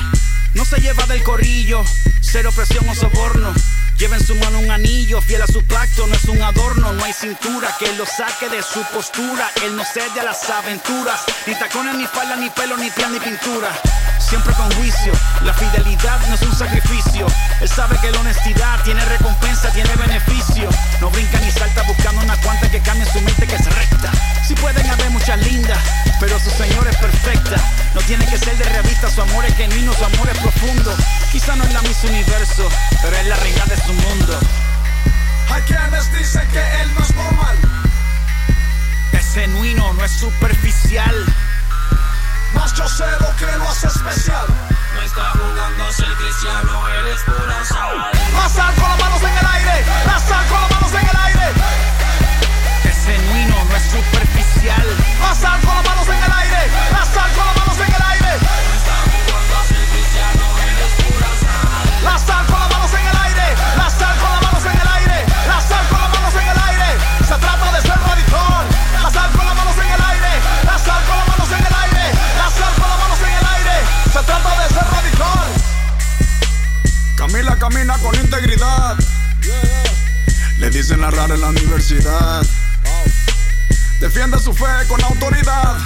No 0.54 0.66
se 0.66 0.80
lleva 0.80 1.06
del 1.06 1.24
corrillo, 1.24 1.84
cero 2.22 2.52
presión 2.56 2.88
o 2.88 2.96
soborno. 2.96 3.54
Lleva 4.04 4.18
en 4.18 4.28
su 4.28 4.36
mano 4.36 4.60
un 4.60 4.70
anillo, 4.70 5.22
fiel 5.22 5.42
a 5.44 5.48
su 5.48 5.64
pacto, 5.64 6.06
no 6.08 6.14
es 6.14 6.26
un 6.26 6.42
adorno, 6.42 6.92
no 6.92 7.06
hay 7.06 7.14
cintura 7.14 7.74
que 7.80 7.90
lo 7.94 8.06
saque 8.06 8.50
de 8.50 8.62
su 8.62 8.84
postura. 8.94 9.50
Él 9.64 9.78
no 9.78 9.86
cede 9.86 10.20
a 10.20 10.24
las 10.26 10.50
aventuras, 10.50 11.22
ni 11.48 11.56
tacones, 11.56 11.96
ni 11.96 12.06
falda, 12.08 12.36
ni 12.36 12.50
pelo, 12.50 12.76
ni 12.76 12.92
piel, 12.92 13.14
ni 13.14 13.20
pintura. 13.22 13.70
siempre 14.20 14.54
con 14.56 14.70
juicio. 14.74 15.14
La 15.44 15.54
fidelidad 15.54 16.20
no 16.28 16.36
es 16.36 16.42
un 16.42 16.54
sacrificio. 16.54 17.28
Él 17.62 17.70
sabe 17.70 17.98
que 18.02 18.12
la 18.12 18.20
honestidad 18.20 18.84
tiene 18.84 19.06
recompensa, 19.06 19.70
tiene 19.70 19.96
beneficio. 19.96 20.70
No 21.00 21.10
brinca 21.10 21.40
ni 21.40 21.52
salta 21.52 21.84
buscando 21.84 22.22
una 22.24 22.36
cuanta 22.42 22.70
que 22.70 22.82
cambie 22.82 23.06
su 23.06 23.22
mente 23.22 23.48
que 23.48 23.56
es 23.56 23.66
recta. 23.74 24.12
Si 24.46 24.54
pueden 24.56 24.86
haber 24.90 25.12
muchas 25.12 25.40
lindas, 25.46 25.80
pero 26.20 26.38
su 26.40 26.50
Señor 26.50 26.88
es 26.88 26.98
perfecta. 26.98 27.56
No 27.94 28.02
tiene 28.02 28.26
que 28.26 28.38
ser 28.38 28.58
de 28.58 28.66
revista, 28.66 29.10
su 29.10 29.22
amor 29.22 29.46
es 29.46 29.56
genuino, 29.56 29.94
su 29.94 30.04
amor 30.04 30.28
es 30.30 30.38
profundo. 30.40 30.94
Quizá 31.32 31.56
no 31.56 31.64
es 31.64 31.74
la 31.74 31.82
Miss 31.84 32.04
Universo, 32.04 32.68
pero 33.02 33.16
es 33.16 33.28
la 33.28 33.36
reina 33.38 33.66
de 33.66 33.78
su 33.78 33.93
mundo. 33.94 34.40
Hay 35.50 35.62
quienes 35.64 36.12
dicen 36.18 36.48
que 36.50 36.82
él 36.82 36.94
no 36.96 37.04
es 37.04 37.16
normal. 37.16 37.58
Es 39.12 39.34
genuino, 39.34 39.94
no 39.94 40.04
es 40.04 40.12
superficial. 40.12 41.16
Mas 42.54 42.74
yo 42.74 42.88
sé 42.88 43.06
lo 43.20 43.36
que 43.36 43.46
lo 43.58 43.70
hace 43.70 43.88
especial. 43.88 44.46
No 44.96 45.02
está 45.02 45.32
jugando 45.32 45.86
a 45.86 45.92
ser 45.92 46.14
cristiano, 46.16 46.90
eres 46.90 47.22
pura 47.22 47.66
sal. 47.66 48.12
La 48.34 48.50
sal 48.50 48.76
con 48.76 48.90
las 48.90 49.00
manos 49.00 49.22
en 49.22 49.38
el 49.38 49.46
aire. 49.46 49.86
La 50.06 50.20
sal 50.20 50.46
con 50.48 50.62
las 50.62 50.72
manos 50.72 50.94
en 50.94 51.10
el 51.10 51.18
aire. 51.26 51.52
Es 52.86 53.06
genuino, 53.06 53.56
no 53.66 53.76
es 53.76 53.84
superficial. 53.84 54.88
La 55.20 55.36
sal 55.36 55.62
con 55.62 55.76
las 55.76 55.83
camina 77.70 77.98
con 78.00 78.14
integridad. 78.16 78.98
Le 80.58 80.70
dicen 80.70 81.00
la 81.00 81.10
rara 81.10 81.34
en 81.34 81.40
la 81.40 81.48
universidad. 81.48 82.46
Defiende 84.02 84.38
su 84.38 84.54
fe 84.54 84.86
con 84.90 85.02
autoridad. 85.02 85.78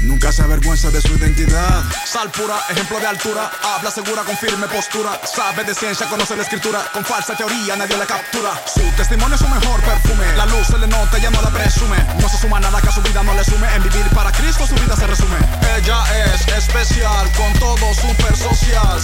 Nunca 0.00 0.32
se 0.32 0.42
avergüenza 0.42 0.90
de 0.90 1.00
su 1.00 1.14
identidad. 1.14 1.84
Sal 2.04 2.30
pura, 2.30 2.56
ejemplo 2.70 2.98
de 2.98 3.06
altura. 3.06 3.50
Habla 3.62 3.90
segura 3.90 4.22
con 4.22 4.36
firme 4.36 4.66
postura. 4.66 5.20
Sabe 5.24 5.64
de 5.64 5.74
ciencia, 5.74 6.08
conoce 6.08 6.36
la 6.36 6.42
escritura. 6.42 6.80
Con 6.92 7.04
falsa 7.04 7.36
teoría 7.36 7.76
nadie 7.76 7.96
la 7.96 8.06
captura. 8.06 8.50
Su 8.72 8.82
testimonio 8.96 9.34
es 9.36 9.40
su 9.40 9.48
mejor 9.48 9.80
perfume. 9.82 10.36
La 10.36 10.46
luz 10.46 10.66
se 10.66 10.78
le 10.78 10.86
nota, 10.86 11.18
ella 11.18 11.30
no 11.30 11.40
la 11.40 11.50
presume. 11.50 11.98
No 12.20 12.28
se 12.28 12.36
suma 12.38 12.60
nada 12.60 12.80
que 12.80 12.88
a 12.88 12.92
su 12.92 13.02
vida 13.02 13.22
no 13.22 13.32
le 13.34 13.44
sume. 13.44 13.66
En 13.74 13.82
vivir 13.82 14.06
para 14.10 14.32
Cristo 14.32 14.66
su 14.66 14.74
vida 14.74 14.96
se 14.96 15.06
resume. 15.06 15.38
Ella 15.76 15.98
es 16.24 16.46
especial, 16.48 17.30
con 17.32 17.52
todo 17.54 17.94
super 17.94 18.36
social. 18.36 19.00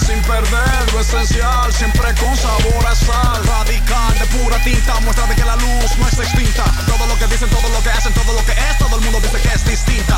Esencial, 1.03 1.73
siempre 1.73 2.15
con 2.15 2.35
sabor 2.37 2.87
a 2.87 2.95
sal. 2.95 3.45
Radical, 3.45 4.17
de 4.19 4.25
pura 4.27 4.57
tinta. 4.63 4.99
Muestra 5.01 5.27
de 5.27 5.35
que 5.35 5.43
la 5.43 5.57
luz 5.57 5.97
no 5.97 6.07
es 6.07 6.17
extinta. 6.17 6.63
Todo 6.87 7.05
lo 7.05 7.19
que 7.19 7.27
dicen, 7.27 7.49
todo 7.49 7.67
lo 7.67 7.83
que 7.83 7.89
hacen, 7.89 8.13
todo 8.13 8.31
lo 8.31 8.43
que 8.45 8.53
es, 8.53 8.77
todo 8.77 8.95
el 8.97 9.01
mundo 9.03 9.19
dice 9.19 9.41
que 9.41 9.53
es 9.53 9.65
distinta. 9.65 10.17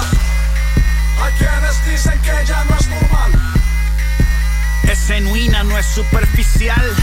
Hay 1.21 1.33
quienes 1.33 1.85
dicen 1.85 2.21
que 2.21 2.29
ella 2.39 2.63
no 2.69 2.77
es 2.77 2.87
normal. 2.87 3.31
Es 4.83 5.07
genuina, 5.07 5.63
no 5.63 5.75
es 5.75 5.87
superficial. 5.87 6.95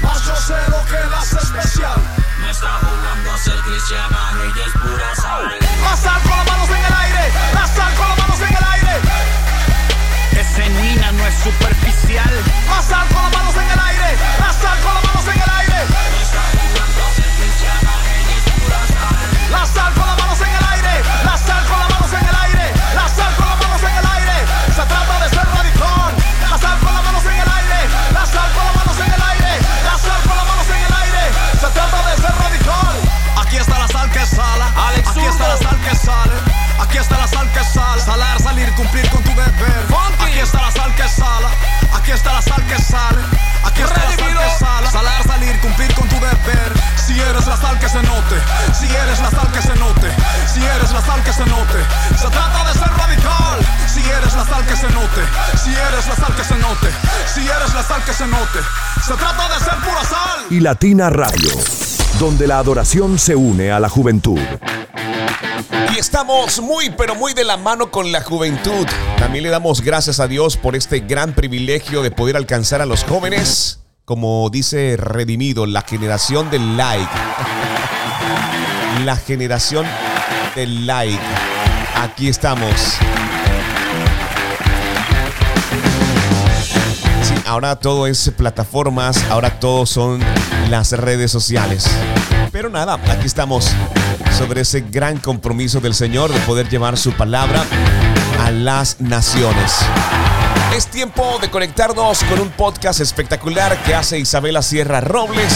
Mas 0.00 0.24
yo 0.24 0.36
sé 0.36 0.54
lo 0.68 0.84
que 0.86 1.04
la 1.10 1.18
hace 1.18 1.38
especial. 1.38 2.00
No 2.38 2.48
está 2.48 2.78
jugando 2.78 3.32
a 3.32 3.38
ser 3.38 3.56
cristiana, 3.56 4.32
ella 4.44 4.64
es 4.66 4.72
pura 4.72 5.16
sal. 5.16 5.58
La 5.82 5.96
sal 5.96 6.22
con 6.22 6.30
las 6.30 6.46
manos 6.46 6.68
en 6.68 6.84
el 6.84 6.94
aire. 6.94 7.32
La 7.54 7.66
sal 7.66 7.94
con 7.96 8.08
las 8.08 8.18
manos 8.18 8.21
superficial. 11.42 12.34
Sal 12.82 13.06
con 13.08 13.22
las 13.22 13.32
manos 13.32 13.54
en 13.56 13.70
el 13.70 13.80
aire. 13.80 14.16
Sal 14.60 14.78
con 14.80 14.94
las 14.94 15.04
manos 15.04 15.26
en 15.26 15.42
el 15.42 15.50
aire. 15.58 15.78
La 19.50 19.66
sal 19.66 19.92
con 19.94 20.06
las 20.06 20.16
manos 20.18 20.40
en 20.40 20.54
el 20.54 20.64
aire. 20.72 21.02
La 21.24 21.36
sal 21.36 21.64
con 21.66 21.78
las 21.78 21.90
manos 21.90 22.12
en 22.12 22.26
el 22.28 22.36
aire. 22.42 22.72
La 22.94 23.08
sal 23.08 23.34
con 23.34 23.48
las 23.48 23.58
manos 23.58 23.82
en 23.82 23.96
el 23.96 24.06
aire. 24.06 24.36
Se 24.76 24.82
trata 24.86 25.14
de 25.22 25.28
ser 25.30 25.46
radical. 25.50 26.14
La 26.50 26.58
sal 26.58 26.78
con 26.78 26.94
las 26.94 27.04
manos 27.04 27.24
en 27.24 27.38
el 27.40 27.50
aire. 27.58 27.80
La 28.14 28.26
sal 28.26 28.48
con 28.54 28.64
las 28.66 28.74
manos 28.76 28.98
en 29.02 29.12
el 29.12 29.22
aire. 29.32 29.52
La 29.82 29.98
sal 29.98 30.20
con 30.22 30.36
las 30.36 30.46
manos 30.46 30.68
en 30.70 30.82
el 30.86 30.94
aire. 31.02 31.22
Se 31.60 31.68
trata 31.74 31.98
de 32.06 32.14
ser 32.22 32.34
radical. 32.38 32.94
Aquí 33.42 33.56
está 33.56 33.78
la 33.78 33.88
sal 33.88 34.10
que 34.10 34.26
sala. 34.26 34.66
Alex 34.88 35.08
Aquí 35.08 35.24
está 35.26 35.48
la 35.48 35.56
sal 35.56 35.78
que 35.80 35.94
sale. 35.96 36.36
Aquí 36.78 36.98
está 36.98 37.18
la 37.18 37.26
sal 37.26 37.50
que 37.50 37.64
sale. 37.64 38.00
Salar, 38.00 38.40
salir, 38.40 38.72
cumplir 38.74 39.10
con 39.10 39.22
tu 39.24 39.30
deber. 39.30 39.91
Que 41.02 41.08
sala. 41.08 41.50
Aquí 41.94 42.12
está 42.12 42.32
la 42.32 42.42
sal 42.42 42.62
que 42.66 42.78
sale. 42.80 43.22
Aquí 43.64 43.82
está 43.82 44.04
la 44.04 44.16
sal 44.16 44.34
que 44.38 44.64
sala. 44.64 44.90
Salar, 44.90 45.22
salir, 45.24 45.60
cumplir 45.60 45.94
con 45.94 46.08
tu 46.08 46.16
deber. 46.16 46.72
Si 46.96 47.18
eres 47.18 47.46
la 47.46 47.56
sal 47.56 47.78
que 47.78 47.88
se 47.88 48.02
note. 48.02 48.36
Si 48.78 48.86
eres 48.86 49.18
la 49.20 49.30
sal 49.30 49.50
que 49.52 49.62
se 49.62 49.74
note. 49.74 50.08
Si 50.52 50.60
eres 50.62 50.92
la 50.92 51.02
sal 51.02 51.22
que 51.24 51.32
se 51.32 51.46
note. 51.46 51.78
Se 52.16 52.28
trata 52.28 52.64
de 52.68 52.78
ser 52.78 52.90
radical. 52.96 53.58
Si 53.92 54.00
eres 54.00 54.34
la 54.34 54.44
sal 54.44 54.64
que 54.66 54.76
se 54.76 54.88
note. 54.90 55.22
Si 55.62 55.70
eres 55.70 56.06
la 56.06 56.16
sal 56.16 56.34
que 56.36 56.44
se 56.44 56.58
note. 56.58 56.88
Si 57.34 57.40
eres 57.40 57.74
la 57.74 57.82
sal 57.82 58.04
que 58.04 58.12
se 58.12 58.26
note. 58.26 58.58
Se 59.06 59.14
trata 59.14 59.48
de 59.48 59.64
ser 59.64 59.74
pura 59.78 60.04
sal. 60.04 60.38
y 60.50 60.60
Latina 60.60 61.10
Radio, 61.10 61.50
donde 62.20 62.46
la 62.46 62.58
adoración 62.58 63.18
se 63.18 63.34
une 63.34 63.72
a 63.72 63.80
la 63.80 63.88
juventud. 63.88 64.38
Y 65.94 65.98
estamos 65.98 66.60
muy, 66.60 66.88
pero 66.90 67.14
muy 67.14 67.34
de 67.34 67.44
la 67.44 67.58
mano 67.58 67.90
con 67.90 68.12
la 68.12 68.22
juventud. 68.22 68.86
También 69.18 69.44
le 69.44 69.50
damos 69.50 69.82
gracias 69.82 70.20
a 70.20 70.26
Dios 70.26 70.56
por 70.56 70.74
este 70.74 71.00
gran 71.00 71.34
privilegio 71.34 72.02
de 72.02 72.10
poder 72.10 72.36
alcanzar 72.36 72.80
a 72.80 72.86
los 72.86 73.04
jóvenes, 73.04 73.80
como 74.06 74.48
dice 74.48 74.96
Redimido, 74.96 75.66
la 75.66 75.82
generación 75.82 76.50
del 76.50 76.78
like. 76.78 77.10
La 79.04 79.16
generación 79.16 79.84
del 80.56 80.86
like. 80.86 81.20
Aquí 81.96 82.28
estamos. 82.28 82.72
Sí, 87.22 87.34
ahora 87.44 87.76
todo 87.76 88.06
es 88.06 88.32
plataformas, 88.34 89.22
ahora 89.30 89.60
todo 89.60 89.84
son 89.84 90.20
las 90.70 90.92
redes 90.92 91.30
sociales. 91.30 91.86
Pero 92.50 92.70
nada, 92.70 92.98
aquí 93.10 93.26
estamos 93.26 93.74
sobre 94.36 94.62
ese 94.62 94.80
gran 94.80 95.18
compromiso 95.18 95.80
del 95.80 95.94
Señor 95.94 96.32
de 96.32 96.40
poder 96.40 96.68
llevar 96.68 96.96
su 96.96 97.12
palabra 97.12 97.64
a 98.40 98.50
las 98.50 99.00
naciones. 99.00 99.72
Es 100.76 100.86
tiempo 100.86 101.38
de 101.40 101.50
conectarnos 101.50 102.24
con 102.24 102.40
un 102.40 102.48
podcast 102.50 103.00
espectacular 103.00 103.82
que 103.84 103.94
hace 103.94 104.18
Isabela 104.18 104.62
Sierra 104.62 105.00
Robles. 105.00 105.52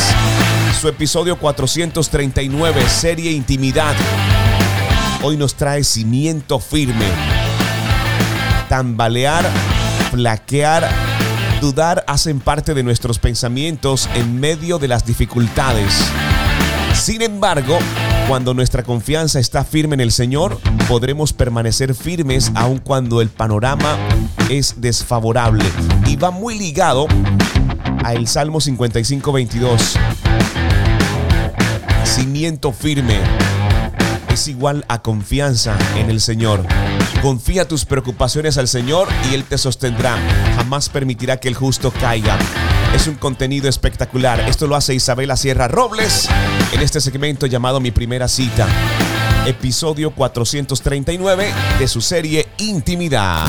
Su 0.80 0.88
episodio 0.88 1.38
439, 1.38 2.88
serie 2.88 3.30
Intimidad. 3.32 3.94
Hoy 5.22 5.36
nos 5.36 5.54
trae 5.54 5.82
cimiento 5.84 6.58
firme. 6.58 7.06
Tambalear, 8.68 9.44
flaquear, 10.10 10.88
dudar 11.60 12.04
hacen 12.06 12.40
parte 12.40 12.74
de 12.74 12.82
nuestros 12.82 13.18
pensamientos 13.18 14.08
en 14.14 14.38
medio 14.38 14.78
de 14.78 14.88
las 14.88 15.06
dificultades. 15.06 15.94
Sin 16.94 17.22
embargo, 17.22 17.78
cuando 18.28 18.54
nuestra 18.54 18.82
confianza 18.82 19.38
está 19.38 19.64
firme 19.64 19.94
en 19.94 20.00
el 20.00 20.10
Señor, 20.10 20.58
podremos 20.88 21.32
permanecer 21.32 21.94
firmes 21.94 22.50
aun 22.54 22.78
cuando 22.78 23.20
el 23.20 23.28
panorama 23.28 23.96
es 24.50 24.80
desfavorable. 24.80 25.64
Y 26.06 26.16
va 26.16 26.30
muy 26.30 26.58
ligado 26.58 27.06
a 28.04 28.14
el 28.14 28.26
Salmo 28.26 28.60
55, 28.60 29.32
22. 29.32 29.96
Cimiento 32.04 32.72
firme 32.72 33.20
es 34.32 34.48
igual 34.48 34.84
a 34.88 35.02
confianza 35.02 35.78
en 35.96 36.10
el 36.10 36.20
Señor. 36.20 36.64
Confía 37.22 37.68
tus 37.68 37.84
preocupaciones 37.84 38.58
al 38.58 38.66
Señor 38.66 39.08
y 39.30 39.34
Él 39.34 39.44
te 39.44 39.56
sostendrá. 39.56 40.16
Jamás 40.56 40.88
permitirá 40.88 41.38
que 41.38 41.48
el 41.48 41.54
justo 41.54 41.92
caiga. 41.92 42.36
Es 42.96 43.06
un 43.09 43.16
contenido 43.16 43.68
espectacular. 43.68 44.40
Esto 44.48 44.66
lo 44.66 44.74
hace 44.74 44.94
Isabela 44.94 45.37
Sierra 45.37 45.68
Robles 45.68 46.30
en 46.72 46.80
este 46.80 46.98
segmento 47.02 47.44
llamado 47.44 47.78
Mi 47.78 47.90
Primera 47.90 48.26
Cita. 48.26 48.66
Episodio 49.46 50.12
439 50.12 51.52
de 51.78 51.88
su 51.88 52.00
serie 52.00 52.46
Intimidad. 52.56 53.48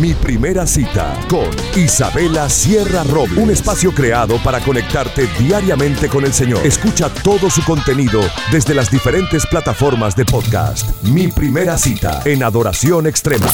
Mi 0.00 0.14
primera 0.14 0.66
cita 0.66 1.16
con 1.28 1.48
Isabela 1.80 2.50
Sierra 2.50 3.04
Robles. 3.04 3.38
Un 3.38 3.50
espacio 3.52 3.92
creado 3.94 4.36
para 4.42 4.58
conectarte 4.58 5.28
diariamente 5.38 6.08
con 6.08 6.24
el 6.24 6.32
Señor. 6.32 6.66
Escucha 6.66 7.08
todo 7.22 7.50
su 7.50 7.64
contenido 7.64 8.20
desde 8.50 8.74
las 8.74 8.90
diferentes 8.90 9.46
plataformas 9.46 10.16
de 10.16 10.24
podcast. 10.24 10.90
Mi 11.04 11.28
primera 11.28 11.78
cita 11.78 12.20
en 12.24 12.42
Adoración 12.42 13.06
Extrema. 13.06 13.46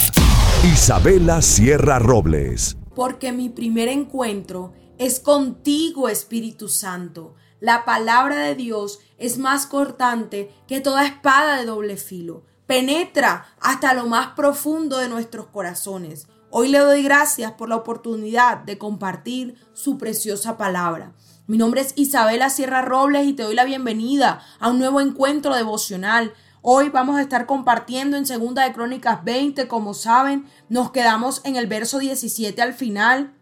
Isabela 0.65 1.43
Sierra 1.43 1.99
Robles. 1.99 2.79
porque 2.95 3.31
mi 3.31 3.51
primer 3.51 3.89
encuentro 3.89 4.73
es 4.99 5.21
contigo, 5.21 6.09
Espíritu 6.09 6.69
Santo. 6.69 7.35
La 7.61 7.85
palabra 7.85 8.37
de 8.37 8.55
Dios 8.55 9.01
es 9.19 9.39
más 9.39 9.67
cortante 9.67 10.51
que 10.67 10.81
toda 10.81 11.07
espada 11.07 11.57
de 11.57 11.67
doble 11.67 11.97
filo. 11.97 12.45
penetra 12.67 13.47
hasta 13.61 13.95
lo 13.95 14.07
más 14.07 14.35
profundo 14.35 14.99
de 14.99 15.09
nuestros 15.09 15.47
corazones. 15.47 16.27
Hoy 16.51 16.69
le 16.69 16.79
doy 16.79 17.05
gracias 17.05 17.53
por 17.53 17.69
la 17.69 17.77
oportunidad 17.77 18.59
de 18.59 18.77
compartir 18.77 19.55
su 19.73 19.99
preciosa 19.99 20.57
palabra. 20.57 21.13
Mi 21.47 21.59
nombre 21.59 21.81
es 21.81 21.93
Isabela 21.95 22.51
Sierra 22.51 22.83
Robles 22.83 23.29
y 23.29 23.35
te 23.35 23.45
doy 23.45 23.55
la 23.55 23.65
bienvenida 23.65 24.43
a 24.59 24.71
un 24.71 24.81
nuevo 24.81 25.01
encuentro 25.01 25.55
devocional. 25.55 26.35
Hoy 26.61 26.89
vamos 26.89 27.17
a 27.17 27.23
estar 27.23 27.47
compartiendo 27.47 28.17
en 28.17 28.27
Segunda 28.27 28.65
de 28.65 28.73
Crónicas 28.73 29.23
20, 29.23 29.69
como 29.69 29.95
saben, 29.95 30.47
nos 30.69 30.91
quedamos 30.91 31.43
en 31.45 31.55
el 31.55 31.69
verso 31.69 32.01
17 32.01 32.61
al 32.61 32.75
final. 32.75 33.36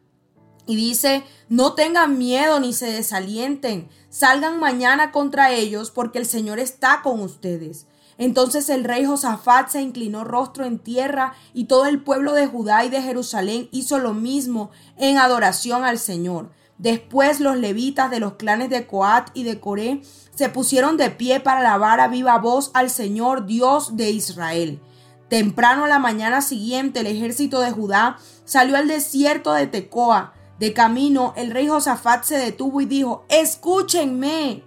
Y 0.67 0.77
dice, 0.77 1.25
no 1.49 1.75
tengan 1.75 2.19
miedo 2.19 2.59
ni 2.59 2.73
se 2.73 2.87
desalienten, 2.87 3.89
salgan 4.09 4.59
mañana 4.59 5.13
contra 5.13 5.53
ellos 5.53 5.91
porque 5.91 6.19
el 6.19 6.27
Señor 6.27 6.59
está 6.59 7.01
con 7.03 7.21
ustedes. 7.21 7.87
Entonces 8.17 8.69
el 8.69 8.85
rey 8.85 9.05
Josafat 9.05 9.69
se 9.69 9.83
inclinó 9.83 10.25
rostro 10.25 10.65
en 10.65 10.79
tierra 10.79 11.35
y 11.53 11.65
todo 11.65 11.87
el 11.87 12.03
pueblo 12.03 12.33
de 12.33 12.47
Judá 12.47 12.85
y 12.85 12.89
de 12.89 13.03
Jerusalén 13.03 13.69
hizo 13.73 13.99
lo 13.99 14.15
mismo 14.15 14.71
en 14.97 15.19
adoración 15.19 15.85
al 15.85 15.99
Señor. 15.99 16.51
Después 16.79 17.41
los 17.41 17.57
levitas 17.57 18.11
de 18.11 18.21
los 18.21 18.35
clanes 18.35 18.71
de 18.71 18.87
Coat 18.87 19.31
y 19.35 19.45
de 19.45 19.61
Coré 19.61 20.03
se 20.35 20.49
pusieron 20.49 20.97
de 20.97 21.11
pie 21.11 21.41
para 21.41 21.61
alabar 21.61 22.01
a 22.01 22.09
viva 22.09 22.39
voz 22.39 22.71
al 22.75 22.91
Señor 22.91 23.47
Dios 23.47 23.97
de 23.97 24.11
Israel. 24.11 24.81
Temprano 25.29 25.85
a 25.85 25.89
la 25.89 25.99
mañana 25.99 26.41
siguiente 26.41 27.01
el 27.01 27.07
ejército 27.07 27.61
de 27.61 27.71
Judá 27.71 28.19
salió 28.45 28.77
al 28.77 28.89
desierto 28.89 29.53
de 29.53 29.67
Tecoa 29.67 30.35
de 30.59 30.73
camino, 30.73 31.33
el 31.37 31.51
rey 31.51 31.67
Josafat 31.67 32.25
se 32.25 32.39
detuvo 32.39 32.81
y 32.81 32.87
dijo, 32.87 33.25
escúchenme, 33.29 34.65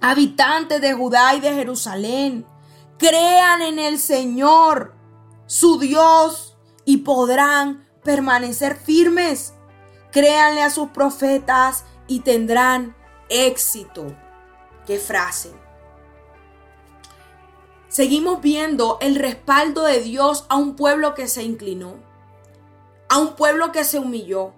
habitantes 0.00 0.80
de 0.80 0.92
Judá 0.92 1.34
y 1.34 1.40
de 1.40 1.54
Jerusalén, 1.54 2.46
crean 2.98 3.62
en 3.62 3.78
el 3.78 3.98
Señor, 3.98 4.94
su 5.46 5.78
Dios, 5.78 6.56
y 6.84 6.98
podrán 6.98 7.86
permanecer 8.02 8.76
firmes. 8.76 9.54
Créanle 10.10 10.62
a 10.62 10.70
sus 10.70 10.88
profetas 10.88 11.84
y 12.08 12.20
tendrán 12.20 12.96
éxito. 13.28 14.16
Qué 14.86 14.98
frase. 14.98 15.52
Seguimos 17.88 18.40
viendo 18.40 18.98
el 19.00 19.16
respaldo 19.16 19.84
de 19.84 20.00
Dios 20.00 20.46
a 20.48 20.56
un 20.56 20.74
pueblo 20.74 21.14
que 21.14 21.28
se 21.28 21.42
inclinó, 21.42 21.94
a 23.08 23.18
un 23.18 23.34
pueblo 23.34 23.72
que 23.72 23.84
se 23.84 23.98
humilló, 23.98 24.52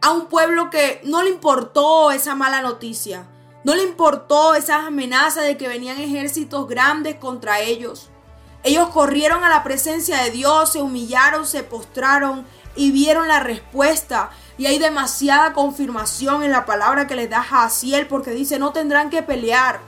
a 0.00 0.12
un 0.12 0.26
pueblo 0.26 0.70
que 0.70 1.00
no 1.04 1.22
le 1.22 1.30
importó 1.30 2.10
esa 2.10 2.34
mala 2.34 2.62
noticia, 2.62 3.26
no 3.64 3.74
le 3.74 3.82
importó 3.82 4.54
esas 4.54 4.86
amenazas 4.86 5.44
de 5.44 5.56
que 5.56 5.68
venían 5.68 6.00
ejércitos 6.00 6.66
grandes 6.66 7.16
contra 7.16 7.60
ellos. 7.60 8.08
Ellos 8.62 8.88
corrieron 8.90 9.44
a 9.44 9.48
la 9.48 9.62
presencia 9.62 10.22
de 10.22 10.30
Dios, 10.30 10.72
se 10.72 10.82
humillaron, 10.82 11.46
se 11.46 11.62
postraron 11.62 12.46
y 12.74 12.90
vieron 12.90 13.28
la 13.28 13.40
respuesta. 13.40 14.30
Y 14.58 14.66
hay 14.66 14.78
demasiada 14.78 15.52
confirmación 15.52 16.42
en 16.42 16.52
la 16.52 16.66
palabra 16.66 17.06
que 17.06 17.16
les 17.16 17.30
da 17.30 17.42
Jaciel 17.42 18.06
porque 18.06 18.30
dice 18.30 18.58
no 18.58 18.72
tendrán 18.72 19.10
que 19.10 19.22
pelear. 19.22 19.80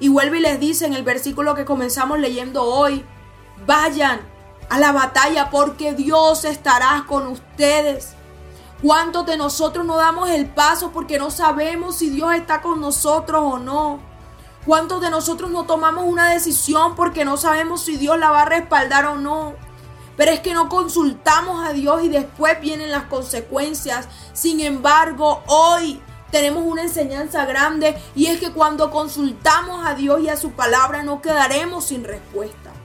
Y 0.00 0.08
vuelve 0.08 0.38
y 0.38 0.42
les 0.42 0.60
dice 0.60 0.86
en 0.86 0.94
el 0.94 1.02
versículo 1.02 1.54
que 1.54 1.64
comenzamos 1.64 2.18
leyendo 2.18 2.62
hoy, 2.62 3.04
vayan 3.66 4.20
a 4.68 4.78
la 4.78 4.92
batalla 4.92 5.50
porque 5.50 5.92
Dios 5.94 6.44
estará 6.44 7.04
con 7.06 7.26
ustedes. 7.26 8.14
¿Cuántos 8.82 9.26
de 9.26 9.36
nosotros 9.36 9.84
no 9.84 9.96
damos 9.96 10.30
el 10.30 10.46
paso 10.46 10.92
porque 10.92 11.18
no 11.18 11.32
sabemos 11.32 11.96
si 11.96 12.10
Dios 12.10 12.32
está 12.34 12.62
con 12.62 12.80
nosotros 12.80 13.42
o 13.44 13.58
no? 13.58 13.98
¿Cuántos 14.64 15.00
de 15.00 15.10
nosotros 15.10 15.50
no 15.50 15.64
tomamos 15.64 16.04
una 16.04 16.30
decisión 16.30 16.94
porque 16.94 17.24
no 17.24 17.36
sabemos 17.36 17.82
si 17.82 17.96
Dios 17.96 18.16
la 18.18 18.30
va 18.30 18.42
a 18.42 18.44
respaldar 18.44 19.06
o 19.06 19.16
no? 19.16 19.54
Pero 20.16 20.30
es 20.30 20.38
que 20.40 20.54
no 20.54 20.68
consultamos 20.68 21.66
a 21.66 21.72
Dios 21.72 22.04
y 22.04 22.08
después 22.08 22.60
vienen 22.60 22.92
las 22.92 23.04
consecuencias. 23.04 24.08
Sin 24.32 24.60
embargo, 24.60 25.42
hoy 25.48 26.00
tenemos 26.30 26.62
una 26.64 26.82
enseñanza 26.82 27.46
grande 27.46 28.00
y 28.14 28.26
es 28.26 28.38
que 28.38 28.52
cuando 28.52 28.92
consultamos 28.92 29.84
a 29.84 29.94
Dios 29.94 30.20
y 30.20 30.28
a 30.28 30.36
su 30.36 30.52
palabra 30.52 31.02
no 31.02 31.20
quedaremos 31.20 31.86
sin 31.86 32.04
respuesta. 32.04 32.77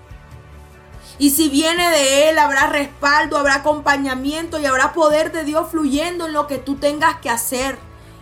Y 1.20 1.30
si 1.30 1.50
viene 1.50 1.90
de 1.92 2.30
Él, 2.30 2.40
habrá 2.40 2.68
respaldo, 2.68 3.38
habrá 3.38 3.56
acompañamiento 3.56 4.60
y 4.60 4.66
habrá 4.66 4.94
poder 4.94 5.32
de 5.32 5.44
Dios 5.44 5.70
fluyendo 5.70 6.26
en 6.26 6.34
lo 6.34 6.48
que 6.48 6.58
tú 6.58 6.76
tengas 6.76 7.20
que 7.20 7.30
hacer. 7.30 7.78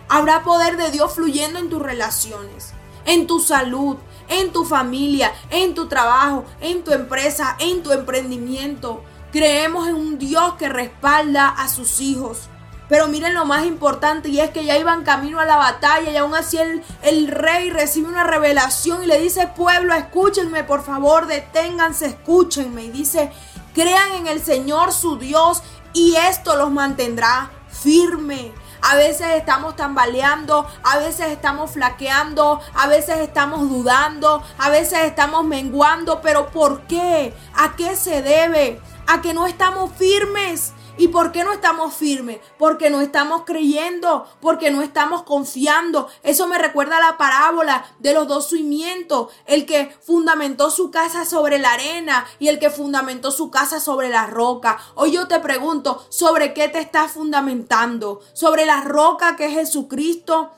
Habrá 0.08 0.42
poder 0.42 0.76
de 0.76 0.90
Dios 0.90 1.14
fluyendo 1.14 1.58
en 1.58 1.70
tus 1.70 1.80
relaciones, 1.80 2.74
en 3.06 3.26
tu 3.26 3.40
salud, 3.40 3.96
en 4.28 4.52
tu 4.52 4.64
familia, 4.64 5.32
en 5.50 5.74
tu 5.74 5.88
trabajo, 5.88 6.44
en 6.60 6.84
tu 6.84 6.92
empresa, 6.92 7.56
en 7.58 7.82
tu 7.82 7.92
emprendimiento. 7.92 9.02
Creemos 9.32 9.88
en 9.88 9.94
un 9.94 10.18
Dios 10.18 10.54
que 10.58 10.68
respalda 10.68 11.48
a 11.48 11.68
sus 11.68 12.00
hijos. 12.00 12.50
Pero 12.88 13.08
miren 13.08 13.34
lo 13.34 13.44
más 13.44 13.64
importante 13.64 14.28
y 14.28 14.40
es 14.40 14.50
que 14.50 14.64
ya 14.64 14.76
iban 14.76 15.04
camino 15.04 15.40
a 15.40 15.46
la 15.46 15.56
batalla 15.56 16.10
y 16.10 16.16
aún 16.16 16.34
así 16.34 16.58
el, 16.58 16.82
el, 17.02 17.28
rey 17.28 17.70
recibe 17.70 18.08
una 18.08 18.24
revelación 18.24 19.02
y 19.02 19.06
le 19.06 19.18
dice, 19.18 19.46
pueblo, 19.46 19.94
escúchenme, 19.94 20.64
por 20.64 20.84
favor, 20.84 21.26
deténganse, 21.26 22.06
escúchenme. 22.06 22.84
Y 22.84 22.90
dice, 22.90 23.32
crean 23.74 24.12
en 24.12 24.26
el 24.26 24.42
Señor 24.42 24.92
su 24.92 25.16
Dios 25.16 25.62
y 25.94 26.16
esto 26.16 26.56
los 26.56 26.70
mantendrá 26.70 27.50
firme. 27.68 28.52
A 28.82 28.96
veces 28.96 29.28
estamos 29.36 29.76
tambaleando, 29.76 30.66
a 30.82 30.98
veces 30.98 31.28
estamos 31.28 31.70
flaqueando, 31.70 32.60
a 32.74 32.88
veces 32.88 33.20
estamos 33.20 33.68
dudando, 33.68 34.42
a 34.58 34.70
veces 34.70 35.00
estamos 35.04 35.44
menguando, 35.44 36.20
pero 36.20 36.48
¿por 36.48 36.82
qué? 36.82 37.32
¿A 37.54 37.76
qué 37.76 37.94
se 37.94 38.22
debe? 38.22 38.80
A 39.06 39.22
que 39.22 39.34
no 39.34 39.46
estamos 39.46 39.92
firmes. 39.96 40.72
¿Y 40.98 41.08
por 41.08 41.32
qué 41.32 41.42
no 41.42 41.52
estamos 41.52 41.94
firmes? 41.94 42.38
Porque 42.58 42.90
no 42.90 43.00
estamos 43.00 43.42
creyendo, 43.46 44.28
porque 44.40 44.70
no 44.70 44.82
estamos 44.82 45.22
confiando. 45.22 46.08
Eso 46.22 46.46
me 46.46 46.58
recuerda 46.58 46.98
a 46.98 47.00
la 47.00 47.16
parábola 47.16 47.86
de 47.98 48.12
los 48.12 48.28
dos 48.28 48.50
cimientos, 48.50 49.28
el 49.46 49.64
que 49.64 49.94
fundamentó 50.02 50.70
su 50.70 50.90
casa 50.90 51.24
sobre 51.24 51.58
la 51.58 51.72
arena 51.72 52.26
y 52.38 52.48
el 52.48 52.58
que 52.58 52.70
fundamentó 52.70 53.30
su 53.30 53.50
casa 53.50 53.80
sobre 53.80 54.10
la 54.10 54.26
roca. 54.26 54.78
Hoy 54.94 55.12
yo 55.12 55.28
te 55.28 55.40
pregunto, 55.40 56.04
¿sobre 56.10 56.52
qué 56.52 56.68
te 56.68 56.80
estás 56.80 57.12
fundamentando? 57.12 58.20
¿Sobre 58.34 58.66
la 58.66 58.82
roca 58.82 59.36
que 59.36 59.46
es 59.46 59.54
Jesucristo? 59.54 60.50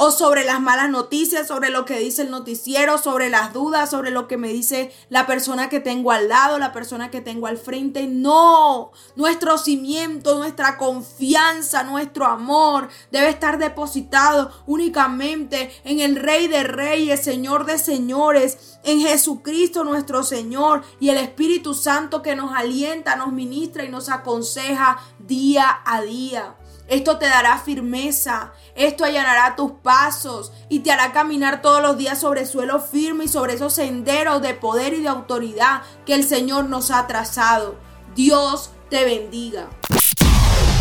O 0.00 0.12
sobre 0.12 0.44
las 0.44 0.60
malas 0.60 0.90
noticias, 0.90 1.48
sobre 1.48 1.70
lo 1.70 1.84
que 1.84 1.98
dice 1.98 2.22
el 2.22 2.30
noticiero, 2.30 2.98
sobre 2.98 3.28
las 3.28 3.52
dudas, 3.52 3.90
sobre 3.90 4.12
lo 4.12 4.28
que 4.28 4.36
me 4.36 4.48
dice 4.48 4.92
la 5.10 5.26
persona 5.26 5.68
que 5.68 5.80
tengo 5.80 6.12
al 6.12 6.28
lado, 6.28 6.58
la 6.58 6.72
persona 6.72 7.10
que 7.10 7.20
tengo 7.20 7.48
al 7.48 7.58
frente. 7.58 8.06
No, 8.06 8.92
nuestro 9.16 9.58
cimiento, 9.58 10.38
nuestra 10.38 10.78
confianza, 10.78 11.82
nuestro 11.82 12.26
amor 12.26 12.88
debe 13.10 13.28
estar 13.28 13.58
depositado 13.58 14.52
únicamente 14.66 15.72
en 15.82 15.98
el 15.98 16.14
Rey 16.14 16.46
de 16.46 16.62
Reyes, 16.62 17.24
Señor 17.24 17.66
de 17.66 17.78
Señores, 17.78 18.78
en 18.84 19.00
Jesucristo 19.00 19.82
nuestro 19.82 20.22
Señor 20.22 20.84
y 21.00 21.08
el 21.08 21.16
Espíritu 21.16 21.74
Santo 21.74 22.22
que 22.22 22.36
nos 22.36 22.54
alienta, 22.54 23.16
nos 23.16 23.32
ministra 23.32 23.84
y 23.84 23.88
nos 23.88 24.08
aconseja 24.08 25.00
día 25.18 25.80
a 25.84 26.02
día. 26.02 26.54
Esto 26.88 27.18
te 27.18 27.26
dará 27.26 27.58
firmeza, 27.58 28.52
esto 28.74 29.04
allanará 29.04 29.56
tus 29.56 29.72
pasos 29.82 30.52
y 30.70 30.78
te 30.80 30.90
hará 30.90 31.12
caminar 31.12 31.60
todos 31.60 31.82
los 31.82 31.98
días 31.98 32.18
sobre 32.18 32.46
suelo 32.46 32.80
firme 32.80 33.24
y 33.24 33.28
sobre 33.28 33.54
esos 33.54 33.74
senderos 33.74 34.40
de 34.40 34.54
poder 34.54 34.94
y 34.94 35.02
de 35.02 35.08
autoridad 35.08 35.82
que 36.06 36.14
el 36.14 36.24
Señor 36.24 36.64
nos 36.70 36.90
ha 36.90 37.06
trazado. 37.06 37.76
Dios 38.14 38.70
te 38.88 39.04
bendiga. 39.04 39.68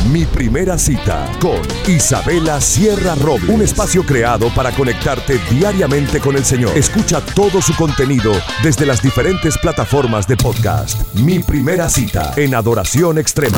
Mi 0.10 0.24
primera 0.24 0.78
cita 0.78 1.30
con 1.42 1.60
Isabela 1.86 2.62
Sierra 2.62 3.14
Robles. 3.16 3.50
Un 3.50 3.62
espacio 3.62 4.06
creado 4.06 4.50
para 4.56 4.72
conectarte 4.72 5.38
diariamente 5.50 6.22
con 6.22 6.38
el 6.38 6.46
Señor. 6.46 6.78
Escucha 6.78 7.20
todo 7.20 7.62
su 7.62 7.76
contenido 7.76 8.32
desde 8.64 8.86
las 8.86 9.02
diferentes 9.02 9.58
plataformas 9.58 10.26
de 10.26 10.38
podcast. 10.38 11.14
Mi 11.16 11.40
primera 11.40 11.90
cita 11.90 12.32
en 12.38 12.56
Adoración 12.56 13.18
Extrema. 13.18 13.58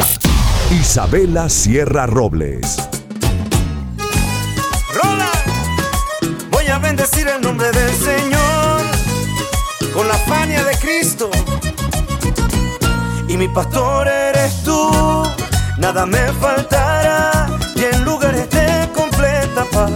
Isabela 0.72 1.50
Sierra 1.50 2.06
Robles. 2.06 2.78
Rola, 4.94 5.32
voy 6.52 6.68
a 6.68 6.78
bendecir 6.78 7.28
el 7.28 7.42
nombre 7.42 7.72
del 7.72 7.92
Señor 7.96 8.82
con 9.94 10.08
la 10.08 10.14
fania 10.14 10.64
de 10.64 10.78
Cristo. 10.78 11.32
Y 13.28 13.36
mi 13.36 13.48
pastor 13.48 14.08
eres 14.08 14.62
tú, 14.64 14.92
nada 15.80 16.06
me 16.06 16.32
faltará. 16.34 17.48
Y 17.76 17.86
en 17.86 18.06
lugares 18.06 18.48
de 18.52 18.90
completa 18.94 19.66
paz, 19.72 19.92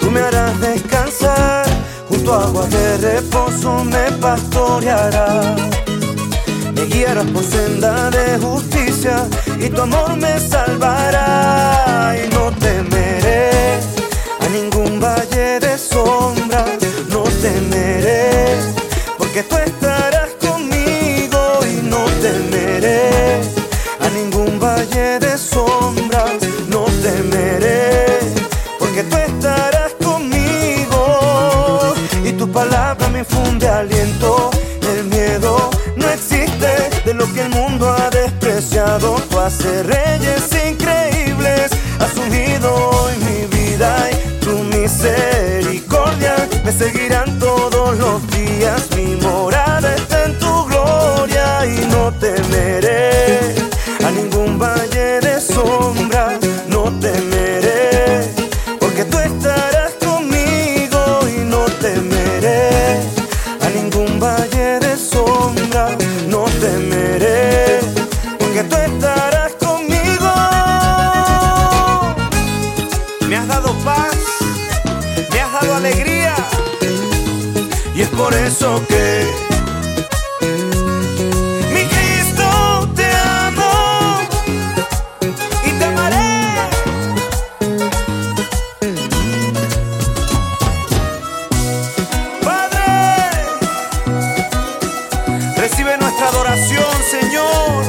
tú 0.00 0.10
me 0.10 0.20
harás 0.20 0.58
descansar. 0.58 1.66
Junto 2.08 2.32
a 2.34 2.44
aguas 2.44 2.70
de 2.70 2.96
reposo 2.96 3.84
me 3.84 4.10
pastorearás 4.12 5.78
me 6.78 6.86
guiarás 6.86 7.26
por 7.26 7.42
senda 7.42 8.10
de 8.10 8.36
y 9.60 9.68
tu 9.68 9.82
amor 9.82 10.16
me 10.16 10.40
salvará 10.40 12.16
y 12.16 12.34
no 12.34 12.50
temeré 12.50 12.97
haces 39.48 39.86
reyes 39.86 40.50
increíbles. 40.70 41.70
Has 41.98 42.14
ungido 42.18 42.74
hoy 42.74 43.14
mi 43.28 43.46
vida 43.56 44.10
y 44.10 44.44
tu 44.44 44.58
misericordia 44.58 46.36
me 46.64 46.70
seguirán 46.70 47.07
eso 78.48 78.82
que 78.88 79.26
mi 81.74 81.84
Cristo 81.84 82.88
te 82.96 83.04
amo 83.04 84.20
y 85.66 85.70
te 85.72 85.84
amaré. 85.84 86.70
Padre, 92.42 92.86
recibe 95.56 95.98
nuestra 95.98 96.28
adoración, 96.28 97.02
Señor. 97.10 97.84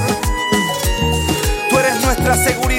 Tú 1.69 1.79
eres 1.79 2.03
nuestra 2.03 2.35
seguridad. 2.35 2.78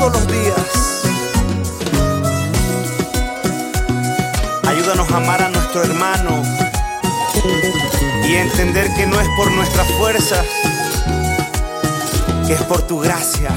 Todos 0.00 0.12
los 0.14 0.26
días. 0.28 1.02
Ayúdanos 4.66 5.10
a 5.10 5.16
amar 5.18 5.42
a 5.42 5.50
nuestro 5.50 5.82
hermano 5.84 6.42
y 8.26 8.34
entender 8.34 8.92
que 8.94 9.06
no 9.06 9.20
es 9.20 9.28
por 9.36 9.50
nuestras 9.52 9.86
fuerzas, 9.92 10.46
que 12.46 12.54
es 12.54 12.62
por 12.62 12.82
tu 12.82 13.00
gracia. 13.00 13.50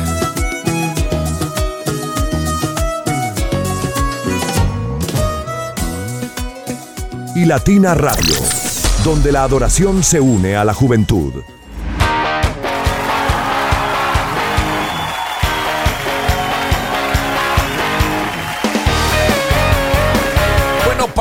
y 7.35 7.45
Latina 7.45 7.95
Radio, 7.95 8.35
donde 9.03 9.31
la 9.31 9.43
adoración 9.43 10.03
se 10.03 10.19
une 10.19 10.55
a 10.55 10.63
la 10.63 10.73
juventud. 10.75 11.33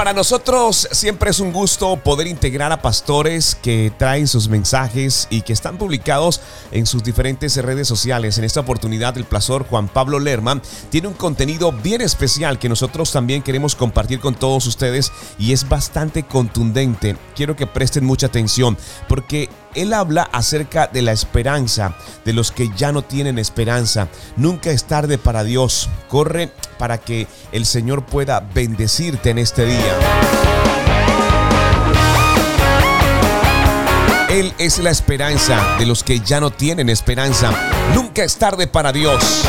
Para 0.03 0.15
nosotros 0.15 0.89
siempre 0.91 1.31
es 1.31 1.39
un 1.39 1.53
gusto 1.53 1.95
poder 1.95 2.27
integrar 2.27 2.73
a 2.73 2.83
pastores 2.83 3.55
que 3.55 3.93
traen 3.97 4.27
sus 4.27 4.49
mensajes 4.49 5.29
y 5.31 5.43
que 5.43 5.53
están 5.53 5.79
publicados 5.79 6.41
en 6.73 6.87
sus 6.87 7.05
diferentes 7.05 7.57
redes 7.59 7.87
sociales. 7.87 8.37
En 8.37 8.43
esta 8.43 8.59
oportunidad, 8.59 9.17
el 9.17 9.27
pastor 9.27 9.65
Juan 9.65 9.87
Pablo 9.87 10.19
Lerman 10.19 10.61
tiene 10.91 11.07
un 11.07 11.15
contenido 11.15 11.71
bien 11.71 12.01
especial 12.01 12.59
que 12.59 12.69
nosotros 12.69 13.13
también 13.13 13.43
queremos 13.43 13.77
compartir 13.77 14.19
con 14.19 14.35
todos 14.35 14.67
ustedes 14.67 15.13
y 15.39 15.53
es 15.53 15.69
bastante 15.69 16.25
contundente. 16.25 17.17
Quiero 17.37 17.55
que 17.55 17.69
presten 17.69 18.05
mucha 18.05 18.27
atención 18.27 18.77
porque 19.07 19.51
él 19.75 19.93
habla 19.93 20.23
acerca 20.33 20.87
de 20.87 21.03
la 21.03 21.13
esperanza, 21.13 21.95
de 22.25 22.33
los 22.33 22.53
que 22.53 22.71
ya 22.77 22.93
no 22.93 23.03
tienen 23.03 23.39
esperanza. 23.39 24.09
Nunca 24.37 24.71
es 24.71 24.85
tarde 24.85 25.19
para 25.19 25.45
Dios. 25.45 25.89
Corre 26.09 26.51
para 26.79 26.99
que 26.99 27.27
el 27.53 27.67
Señor 27.67 28.05
pueda 28.07 28.41
bendecirte 28.41 29.31
en 29.31 29.39
este 29.39 29.67
día. 29.67 29.97
Él 34.31 34.55
es 34.59 34.79
la 34.79 34.91
esperanza 34.91 35.77
de 35.79 35.85
los 35.85 36.03
que 36.03 36.21
ya 36.21 36.41
no 36.41 36.51
tienen 36.51 36.89
esperanza. 36.89 37.53
Nunca 37.95 38.25
es 38.25 38.37
tarde 38.37 38.67
para 38.67 38.91
Dios. 38.91 39.45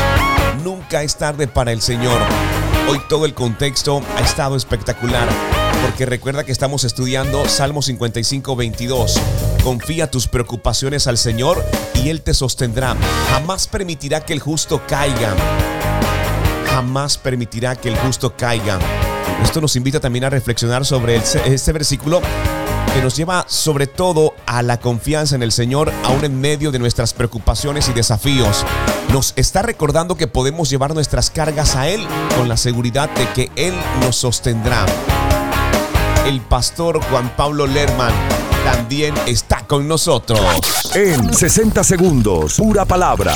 Nunca 0.62 1.04
es 1.04 1.16
tarde 1.16 1.48
para 1.48 1.72
el 1.72 1.82
Señor. 1.82 2.20
Hoy 2.90 3.00
todo 3.08 3.26
el 3.26 3.34
contexto 3.34 4.02
ha 4.18 4.22
estado 4.22 4.58
espectacular. 4.58 5.28
Porque 5.86 6.06
recuerda 6.06 6.44
que 6.44 6.52
estamos 6.52 6.84
estudiando 6.84 7.48
Salmo 7.48 7.82
55, 7.82 8.56
22. 8.56 9.22
Confía 9.64 10.12
tus 10.12 10.28
preocupaciones 10.28 11.08
al 11.08 11.18
Señor 11.18 11.64
y 11.96 12.10
Él 12.10 12.22
te 12.22 12.34
sostendrá. 12.34 12.98
Jamás 13.30 13.66
permitirá 13.66 14.20
que 14.20 14.34
el 14.34 14.42
justo 14.42 14.82
caiga. 14.86 15.34
Jamás 16.70 17.18
permitirá 17.18 17.74
que 17.78 17.88
el 17.88 17.96
justo 17.96 18.36
caiga. 18.36 18.78
Esto 19.42 19.62
nos 19.62 19.78
invita 19.78 20.02
también 20.02 20.26
a 20.26 20.30
reflexionar 20.30 20.86
sobre 20.86 21.16
este 21.16 21.72
versículo 21.72 22.22
que 22.94 23.02
nos 23.02 23.16
lleva 23.16 23.46
sobre 23.48 23.88
todo 23.88 24.36
a 24.46 24.62
la 24.64 24.82
confianza 24.82 25.36
en 25.36 25.44
el 25.44 25.54
Señor, 25.54 25.94
aún 26.04 26.26
en 26.26 26.42
medio 26.42 26.70
de 26.72 26.80
nuestras 26.80 27.14
preocupaciones 27.14 27.88
y 27.88 27.94
desafíos. 27.94 28.66
Nos 29.14 29.32
está 29.38 29.62
recordando 29.62 30.18
que 30.18 30.28
podemos 30.28 30.70
llevar 30.70 30.94
nuestras 30.94 31.30
cargas 31.30 31.78
a 31.78 31.88
Él 31.88 32.06
con 32.38 32.50
la 32.50 32.58
seguridad 32.58 33.10
de 33.12 33.30
que 33.30 33.50
Él 33.56 33.74
nos 34.02 34.18
sostendrá. 34.18 34.86
El 36.26 36.42
pastor 36.42 37.02
Juan 37.06 37.34
Pablo 37.38 37.66
Lerman 37.66 38.14
también 38.64 39.14
está 39.26 39.66
con 39.68 39.88
nosotros. 39.88 40.40
En 40.96 41.34
60 41.34 41.84
segundos, 41.84 42.56
pura 42.56 42.86
palabra. 42.86 43.34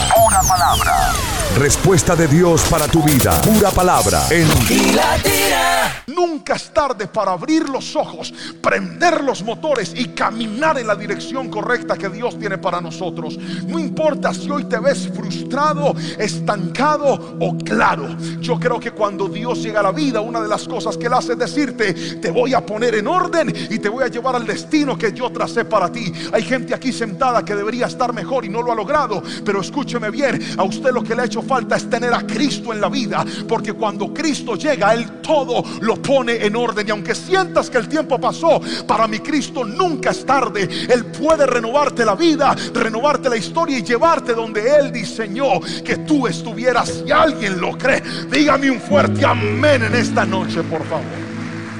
Respuesta 1.58 2.16
de 2.16 2.28
Dios 2.28 2.62
para 2.70 2.88
tu 2.88 3.02
vida. 3.02 3.42
Pura 3.42 3.72
palabra 3.72 4.22
en 4.30 4.48
Y 4.70 4.92
Latina. 4.92 6.04
Nunca 6.08 6.56
es 6.56 6.74
tarde 6.74 7.08
para 7.08 7.32
abrir 7.32 7.68
los 7.68 7.96
ojos, 7.96 8.34
prender 8.62 9.24
los 9.24 9.44
motores 9.44 9.94
y 9.96 10.10
caminar 10.10 10.78
en 10.80 10.88
la 10.88 10.96
dirección 10.96 11.50
correcta 11.50 11.98
que 11.98 12.10
Dios 12.10 12.40
tiene 12.40 12.58
para 12.58 12.80
nosotros. 12.82 13.38
No 13.68 13.78
importa 13.78 14.34
si 14.34 14.50
hoy 14.50 14.66
te 14.66 14.80
ves 14.80 15.10
frustrado, 15.14 15.94
estancado 16.18 17.38
o 17.40 17.58
claro. 17.58 18.16
Yo 18.40 18.60
creo 18.60 18.80
que 18.80 18.92
cuando 18.92 19.28
Dios 19.28 19.62
llega 19.62 19.80
a 19.82 19.84
la 19.84 19.92
vida, 19.92 20.22
una 20.22 20.42
de 20.42 20.48
las 20.48 20.68
cosas 20.68 20.98
que 20.98 21.08
Él 21.08 21.14
hace 21.14 21.34
es 21.34 21.40
decirte, 21.40 21.94
te 21.94 22.32
voy 22.32 22.54
a 22.54 22.66
poner 22.66 22.96
en 22.96 23.08
orden 23.08 23.54
y 23.70 23.80
te 23.80 23.90
voy 23.90 24.04
a 24.04 24.08
llevar 24.08 24.36
al 24.36 24.46
destino 24.46 24.98
que 24.98 25.12
yo 25.18 25.32
tracé 25.32 25.66
para 25.66 25.92
ti. 25.92 26.14
Hay 26.32 26.44
gente 26.44 26.74
aquí 26.74 26.94
sentada 26.94 27.44
que 27.44 27.56
debería 27.56 27.88
estar 27.88 28.14
mejor 28.14 28.46
y 28.46 28.50
no 28.50 28.62
lo 28.62 28.72
ha 28.72 28.76
logrado, 28.76 29.22
pero 29.44 29.62
escúcheme 29.62 30.10
bien, 30.12 30.40
a 30.58 30.64
usted 30.64 30.92
lo 30.92 31.04
que 31.04 31.16
le 31.16 31.24
ha 31.24 31.26
hecho 31.26 31.42
falta 31.42 31.76
es 31.76 31.90
tener 31.90 32.14
a 32.14 32.26
Cristo 32.26 32.72
en 32.72 32.82
la 32.82 32.90
vida, 32.90 33.26
porque 33.48 33.74
cuando 33.74 34.14
Cristo 34.14 34.56
llega, 34.56 34.94
Él 34.94 35.22
todo 35.22 35.64
lo 35.82 35.96
pone 36.02 36.46
en 36.46 36.56
orden. 36.56 36.88
Y 36.88 36.92
aunque 36.92 37.16
sientas 37.16 37.70
que 37.70 37.78
el 37.78 37.88
tiempo 37.88 38.20
pasó, 38.20 38.62
para 38.86 39.08
mi 39.08 39.20
Cristo 39.20 39.66
nunca 39.66 40.12
es 40.12 40.26
tarde. 40.26 40.70
Él 40.90 41.06
puede 41.06 41.46
renovarte 41.46 42.06
la 42.06 42.16
vida, 42.16 42.56
renovarte 42.74 43.30
la 43.30 43.38
historia 43.38 43.80
y 43.80 43.84
llevarte 43.84 44.34
donde 44.34 44.76
Él 44.76 44.92
diseñó 44.92 45.60
que 45.84 45.98
tú 45.98 46.28
estuvieras. 46.28 47.04
Si 47.06 47.12
alguien 47.12 47.60
lo 47.60 47.78
cree, 47.78 48.04
dígame 48.30 48.70
un 48.70 48.80
fuerte 48.80 49.26
amén 49.26 49.84
en 49.84 49.96
esta 49.96 50.26
noche, 50.26 50.62
por 50.64 50.84
favor. 50.86 51.06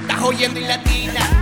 Estás 0.02 0.22
oyendo 0.22 0.58
y 0.58 0.64
latina, 0.64 1.37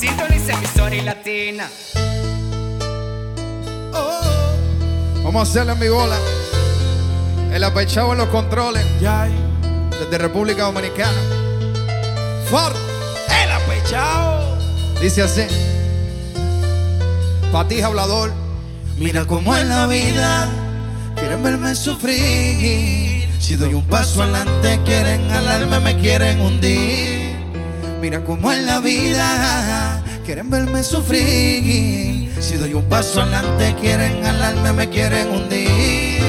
Sintoniza 0.00 0.52
emisora 0.54 0.94
y 0.94 1.00
latina. 1.02 1.68
Vamos 5.22 5.48
a 5.48 5.50
hacerlo 5.50 5.72
en 5.72 5.78
mi 5.78 5.88
bola. 5.88 6.16
El 7.52 7.62
apechado 7.64 8.12
en 8.12 8.18
los 8.18 8.28
controles. 8.28 8.84
Desde 9.00 10.18
República 10.18 10.64
Dominicana. 10.64 11.18
Ford. 12.50 12.74
El 13.42 13.50
apechado. 13.50 14.58
Dice 15.00 15.22
así. 15.22 15.42
Patija 17.52 17.86
hablador. 17.86 18.32
Mira 18.98 19.24
cómo 19.24 19.56
es 19.56 19.66
la 19.66 19.86
vida, 19.86 20.48
quieren 21.16 21.42
verme 21.42 21.74
sufrir. 21.74 23.26
Si 23.40 23.56
doy 23.56 23.74
un 23.74 23.84
paso 23.84 24.22
adelante, 24.22 24.78
quieren 24.84 25.30
alarme, 25.30 25.80
me 25.80 25.98
quieren 25.98 26.40
hundir. 26.40 27.31
Mira 28.02 28.24
cómo 28.24 28.50
es 28.50 28.58
la 28.64 28.80
vida, 28.80 30.02
quieren 30.26 30.50
verme 30.50 30.82
sufrir. 30.82 32.34
Si 32.40 32.56
doy 32.56 32.74
un 32.74 32.82
paso 32.88 33.22
adelante, 33.22 33.76
quieren 33.80 34.26
alarme, 34.26 34.72
me 34.72 34.88
quieren 34.88 35.30
hundir. 35.30 36.20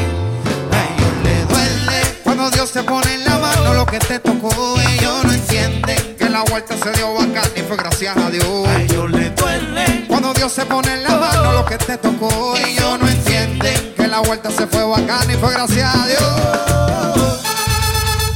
A 0.71 0.83
ellos 0.93 1.13
le 1.23 1.45
duele 1.45 2.01
Cuando 2.23 2.51
Dios 2.51 2.69
se 2.69 2.83
pone 2.83 3.15
en 3.15 3.23
la 3.23 3.39
mano 3.39 3.73
lo 3.73 3.87
que 3.87 3.97
te 3.97 4.19
tocó, 4.19 4.51
ellos 4.87 5.23
no 5.23 5.33
entienden 5.33 6.15
que 6.15 6.29
la 6.29 6.43
vuelta 6.43 6.77
se 6.77 6.91
dio 6.91 7.11
bacán 7.11 7.49
y 7.55 7.61
fue 7.61 7.75
gracias 7.75 8.17
a 8.17 8.29
Dios. 8.29 8.67
A 8.67 8.79
ellos 8.79 9.09
le 9.09 9.31
duele 9.31 10.05
Cuando 10.07 10.31
Dios 10.35 10.51
se 10.51 10.67
pone 10.67 10.93
en 10.93 11.01
la 11.01 11.17
mano 11.17 11.53
lo 11.53 11.65
que 11.65 11.79
te 11.79 11.97
tocó, 11.97 12.55
ellos 12.55 12.99
no 12.99 13.07
entienden 13.07 13.95
que 13.97 14.07
la 14.07 14.19
vuelta 14.19 14.51
se 14.51 14.67
fue 14.67 14.85
bacán 14.85 15.27
y 15.27 15.33
fue 15.33 15.51
gracias 15.51 15.95
a 15.95 16.05
Dios. 16.05 17.41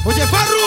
Oye, 0.06 0.26
Farru, 0.26 0.67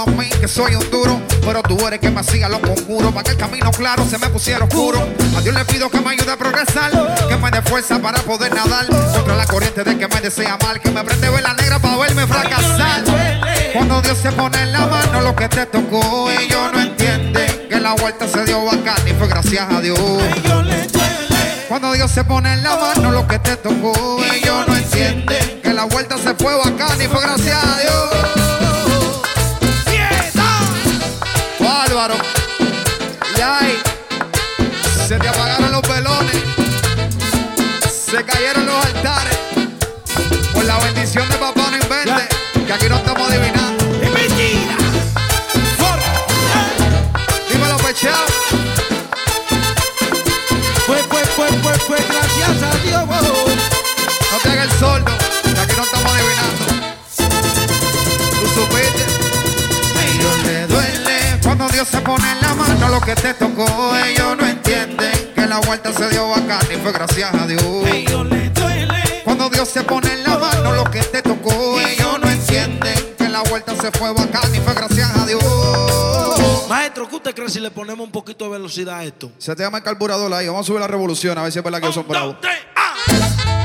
a 0.00 0.06
mí, 0.06 0.28
que 0.40 0.48
soy 0.48 0.74
un 0.74 0.90
duro. 0.90 1.20
Pero 1.44 1.62
tú 1.62 1.86
eres 1.86 1.98
que 1.98 2.10
me 2.10 2.20
hacía 2.20 2.48
los 2.48 2.60
conjuros 2.60 3.12
para 3.12 3.24
que 3.24 3.30
el 3.30 3.36
camino 3.36 3.70
claro 3.70 4.04
se 4.08 4.18
me 4.18 4.28
pusiera 4.28 4.64
oscuro. 4.64 5.06
A 5.36 5.40
Dios 5.40 5.54
le 5.54 5.64
pido 5.64 5.90
que 5.90 6.00
me 6.00 6.10
ayude 6.10 6.32
a 6.32 6.36
progresar, 6.36 6.90
que 7.28 7.36
me 7.36 7.50
dé 7.50 7.62
fuerza 7.62 7.98
para 8.00 8.18
poder 8.22 8.54
nadar 8.54 8.86
contra 8.86 9.36
la 9.36 9.46
corriente 9.46 9.84
de 9.84 9.96
que 9.96 10.08
me 10.08 10.20
desea 10.20 10.58
mal, 10.62 10.80
que 10.80 10.90
me 10.90 11.02
prende 11.04 11.30
vela 11.30 11.54
negra 11.54 11.78
para 11.78 11.96
verme 11.96 12.26
fracasar. 12.26 13.02
Cuando 13.72 14.02
Dios 14.02 14.18
se 14.18 14.32
pone 14.32 14.60
en 14.62 14.72
la 14.72 14.86
mano 14.86 15.20
lo 15.20 15.34
que 15.36 15.48
te 15.48 15.66
tocó, 15.66 16.30
ellos 16.30 16.72
no 16.72 16.80
entienden 16.80 17.68
que 17.68 17.80
la 17.80 17.94
vuelta 17.94 18.26
se 18.28 18.44
dio 18.44 18.64
bacán 18.64 19.06
y 19.06 19.12
fue 19.12 19.28
gracias 19.28 19.72
a 19.72 19.80
Dios. 19.80 19.98
Cuando 21.68 21.92
Dios 21.92 22.10
se 22.10 22.24
pone 22.24 22.52
en 22.52 22.62
la 22.62 22.76
mano 22.76 23.10
lo 23.12 23.26
que 23.26 23.38
te 23.38 23.56
tocó, 23.56 24.22
ellos 24.32 24.66
no 24.66 24.74
entienden 24.74 25.60
que 25.62 25.72
la 25.72 25.84
vuelta 25.84 26.16
se 26.18 26.34
fue 26.34 26.56
bacán 26.56 27.00
y 27.00 27.06
fue 27.06 27.20
gracias 27.20 27.62
a 27.62 27.78
Dios. 27.78 28.47
Bárbaro. 31.94 32.16
Y 33.36 33.40
ay, 33.40 33.78
se 35.06 35.18
te 35.18 35.28
apagaron 35.28 35.72
los 35.72 35.82
velones, 35.82 36.36
se 37.90 38.22
cayeron 38.24 38.66
los 38.66 38.84
altares. 38.84 39.38
Por 40.52 40.64
la 40.64 40.78
bendición 40.80 41.26
de 41.28 41.36
papá 41.36 41.70
no 41.70 41.76
invente, 41.76 42.28
que 42.66 42.72
aquí 42.72 42.88
no 42.88 42.96
estamos 42.96 43.28
adivinando. 43.28 43.84
¡Es 44.02 44.12
mentira! 44.12 44.76
Dímelo, 47.50 47.76
pechado. 47.78 48.26
Fue, 50.86 50.98
fue, 51.04 51.24
fue, 51.24 51.48
fue, 51.48 51.74
fue 51.74 51.96
gracias 52.08 52.62
a 52.62 52.76
Dios. 52.84 53.06
No 53.06 54.38
te 54.42 54.50
hagas 54.50 54.64
el 54.72 54.78
sordo, 54.78 55.12
que 55.42 55.60
aquí 55.60 55.74
no 55.76 55.82
estamos 55.84 56.12
adivinando. 56.12 56.27
Cuando 61.48 61.66
Dios 61.68 61.88
se 61.88 61.98
pone 62.02 62.30
en 62.30 62.40
la 62.42 62.52
mano 62.52 62.88
lo 62.90 63.00
que 63.00 63.14
te 63.14 63.32
tocó. 63.32 63.96
Ellos 63.96 64.36
no 64.36 64.46
entienden 64.46 65.32
que 65.34 65.46
la 65.46 65.60
vuelta 65.60 65.90
se 65.94 66.06
dio 66.10 66.28
bacán 66.28 66.60
y 66.70 66.76
fue 66.76 66.92
gracias 66.92 67.34
a 67.34 67.46
Dios. 67.46 67.64
Cuando 69.24 69.48
Dios 69.48 69.66
se 69.66 69.82
pone 69.82 70.12
en 70.12 70.24
la 70.24 70.36
mano 70.36 70.72
lo 70.74 70.84
que 70.84 71.00
te 71.00 71.22
tocó. 71.22 71.80
Ellos 71.80 72.20
no 72.20 72.28
entienden 72.28 73.14
que 73.16 73.28
la 73.30 73.40
vuelta 73.44 73.74
se 73.76 73.90
fue 73.92 74.12
bacán 74.12 74.54
y 74.54 74.58
fue 74.58 74.74
gracias 74.74 75.10
a 75.16 75.24
Dios. 75.24 76.68
Maestro, 76.68 77.08
¿qué 77.08 77.16
usted 77.16 77.34
cree 77.34 77.48
si 77.48 77.60
le 77.60 77.70
ponemos 77.70 78.04
un 78.04 78.12
poquito 78.12 78.44
de 78.44 78.50
velocidad 78.50 78.98
a 78.98 79.04
esto? 79.04 79.32
Se 79.38 79.56
te 79.56 79.62
llama 79.62 79.78
el 79.78 79.84
carburador 79.84 80.30
ahí. 80.34 80.48
Vamos 80.48 80.60
a 80.60 80.64
subir 80.66 80.80
la 80.80 80.86
revolución 80.86 81.38
a 81.38 81.44
ver 81.44 81.52
si 81.52 81.60
es 81.60 81.64
verdad 81.64 81.78
que 81.78 81.86
ellos 81.86 81.94
son 81.94 82.06
bravos. 82.06 82.36
Pero 82.42 83.57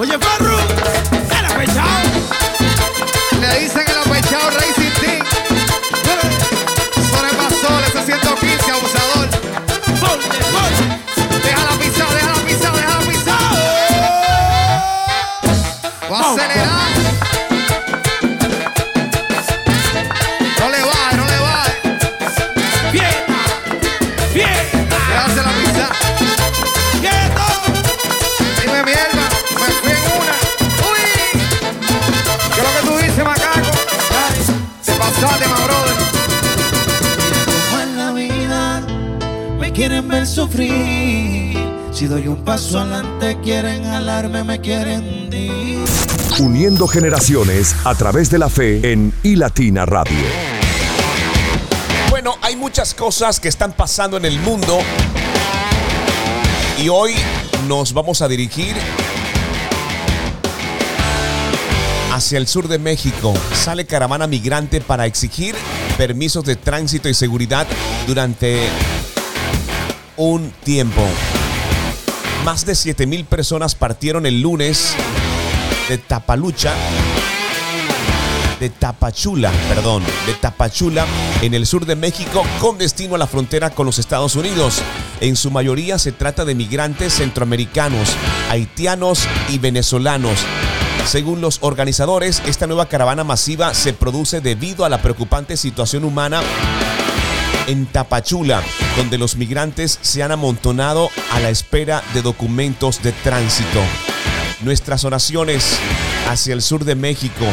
Oye, 0.00 0.16
Farru, 0.18 0.49
me 44.50 44.60
quieren. 44.60 45.30
Uniendo 46.40 46.88
generaciones 46.88 47.76
a 47.84 47.94
través 47.94 48.30
de 48.30 48.38
la 48.38 48.48
fe 48.48 48.92
en 48.92 49.12
iLatina 49.22 49.86
Radio. 49.86 50.18
Bueno, 52.08 52.34
hay 52.42 52.56
muchas 52.56 52.92
cosas 52.92 53.38
que 53.38 53.46
están 53.46 53.72
pasando 53.72 54.16
en 54.16 54.24
el 54.24 54.40
mundo 54.40 54.80
y 56.82 56.88
hoy 56.88 57.14
nos 57.68 57.92
vamos 57.92 58.22
a 58.22 58.28
dirigir 58.28 58.74
hacia 62.12 62.36
el 62.36 62.48
sur 62.48 62.66
de 62.66 62.80
México. 62.80 63.32
Sale 63.54 63.86
caravana 63.86 64.26
migrante 64.26 64.80
para 64.80 65.06
exigir 65.06 65.54
permisos 65.96 66.44
de 66.44 66.56
tránsito 66.56 67.08
y 67.08 67.14
seguridad 67.14 67.68
durante 68.04 68.68
un 70.16 70.52
tiempo. 70.64 71.06
Más 72.44 72.64
de 72.64 72.74
7 72.74 73.06
mil 73.06 73.24
personas 73.24 73.74
partieron 73.74 74.24
el 74.26 74.40
lunes 74.40 74.94
de 75.88 75.98
Tapalucha 75.98 76.74
de 78.60 78.68
Tapachula, 78.68 79.50
perdón, 79.70 80.04
de 80.26 80.34
Tapachula 80.34 81.06
en 81.40 81.54
el 81.54 81.66
sur 81.66 81.86
de 81.86 81.96
México 81.96 82.44
con 82.60 82.76
destino 82.76 83.14
a 83.14 83.18
la 83.18 83.26
frontera 83.26 83.70
con 83.70 83.86
los 83.86 83.98
Estados 83.98 84.36
Unidos. 84.36 84.82
En 85.20 85.34
su 85.34 85.50
mayoría 85.50 85.98
se 85.98 86.12
trata 86.12 86.44
de 86.44 86.54
migrantes 86.54 87.14
centroamericanos, 87.14 88.10
haitianos 88.50 89.26
y 89.48 89.58
venezolanos. 89.58 90.38
Según 91.06 91.40
los 91.40 91.58
organizadores, 91.62 92.42
esta 92.46 92.66
nueva 92.66 92.86
caravana 92.86 93.24
masiva 93.24 93.72
se 93.72 93.94
produce 93.94 94.42
debido 94.42 94.84
a 94.84 94.90
la 94.90 95.00
preocupante 95.00 95.56
situación 95.56 96.04
humana 96.04 96.42
en 97.70 97.86
Tapachula, 97.86 98.62
donde 98.96 99.16
los 99.16 99.36
migrantes 99.36 100.00
se 100.02 100.24
han 100.24 100.32
amontonado 100.32 101.08
a 101.30 101.38
la 101.38 101.50
espera 101.50 102.02
de 102.14 102.20
documentos 102.20 103.00
de 103.00 103.12
tránsito. 103.12 103.80
Nuestras 104.62 105.04
oraciones 105.04 105.78
hacia 106.28 106.52
el 106.52 106.62
sur 106.62 106.84
de 106.84 106.96
México. 106.96 107.46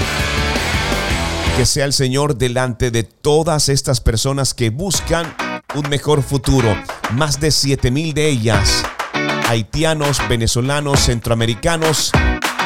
Que 1.56 1.68
sea 1.68 1.86
el 1.86 1.94
Señor 1.94 2.36
delante 2.36 2.90
de 2.90 3.04
todas 3.04 3.70
estas 3.70 4.02
personas 4.02 4.56
que 4.56 4.72
buscan 4.72 5.36
un 5.76 5.88
mejor 5.88 6.24
futuro. 6.24 6.76
Más 7.12 7.40
de 7.40 7.52
7 7.52 7.92
mil 7.92 8.14
de 8.14 8.28
ellas, 8.28 8.84
haitianos, 9.48 10.20
venezolanos, 10.28 11.00
centroamericanos. 11.00 12.12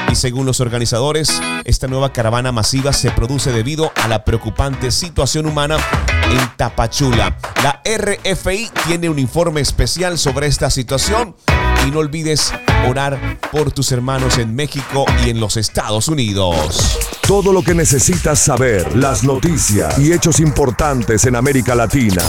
Y 0.10 0.16
según 0.16 0.45
los 0.45 0.62
organizadores, 0.62 1.41
esta 1.66 1.88
nueva 1.88 2.14
caravana 2.14 2.52
masiva 2.52 2.93
se 2.93 3.12
produce 3.12 3.52
debido 3.52 3.91
a 3.95 4.08
la 4.08 4.24
preocupante 4.24 4.91
situación 4.91 5.45
humana 5.45 5.78
en 6.30 6.58
Tapachula. 6.58 7.38
La 7.64 7.82
RFI 7.84 8.70
tiene 8.88 9.10
un 9.10 9.20
informe 9.20 9.62
especial 9.62 10.18
sobre 10.18 10.48
esta 10.48 10.70
situación 10.70 11.36
y 11.88 11.92
no 11.92 12.00
olvides 12.00 12.54
orar 12.88 13.40
por 13.52 13.72
tus 13.72 13.92
hermanos 13.92 14.38
en 14.38 14.56
México 14.56 15.06
y 15.26 15.30
en 15.30 15.40
los 15.40 15.58
Estados 15.58 16.08
Unidos. 16.08 17.00
Todo 17.28 17.54
lo 17.54 17.64
que 17.64 17.74
necesitas 17.74 18.40
saber, 18.40 18.96
las 18.96 19.24
noticias 19.24 19.98
y 20.00 20.12
hechos 20.12 20.40
importantes 20.40 21.26
en 21.26 21.36
América 21.36 21.76
Latina. 21.76 22.24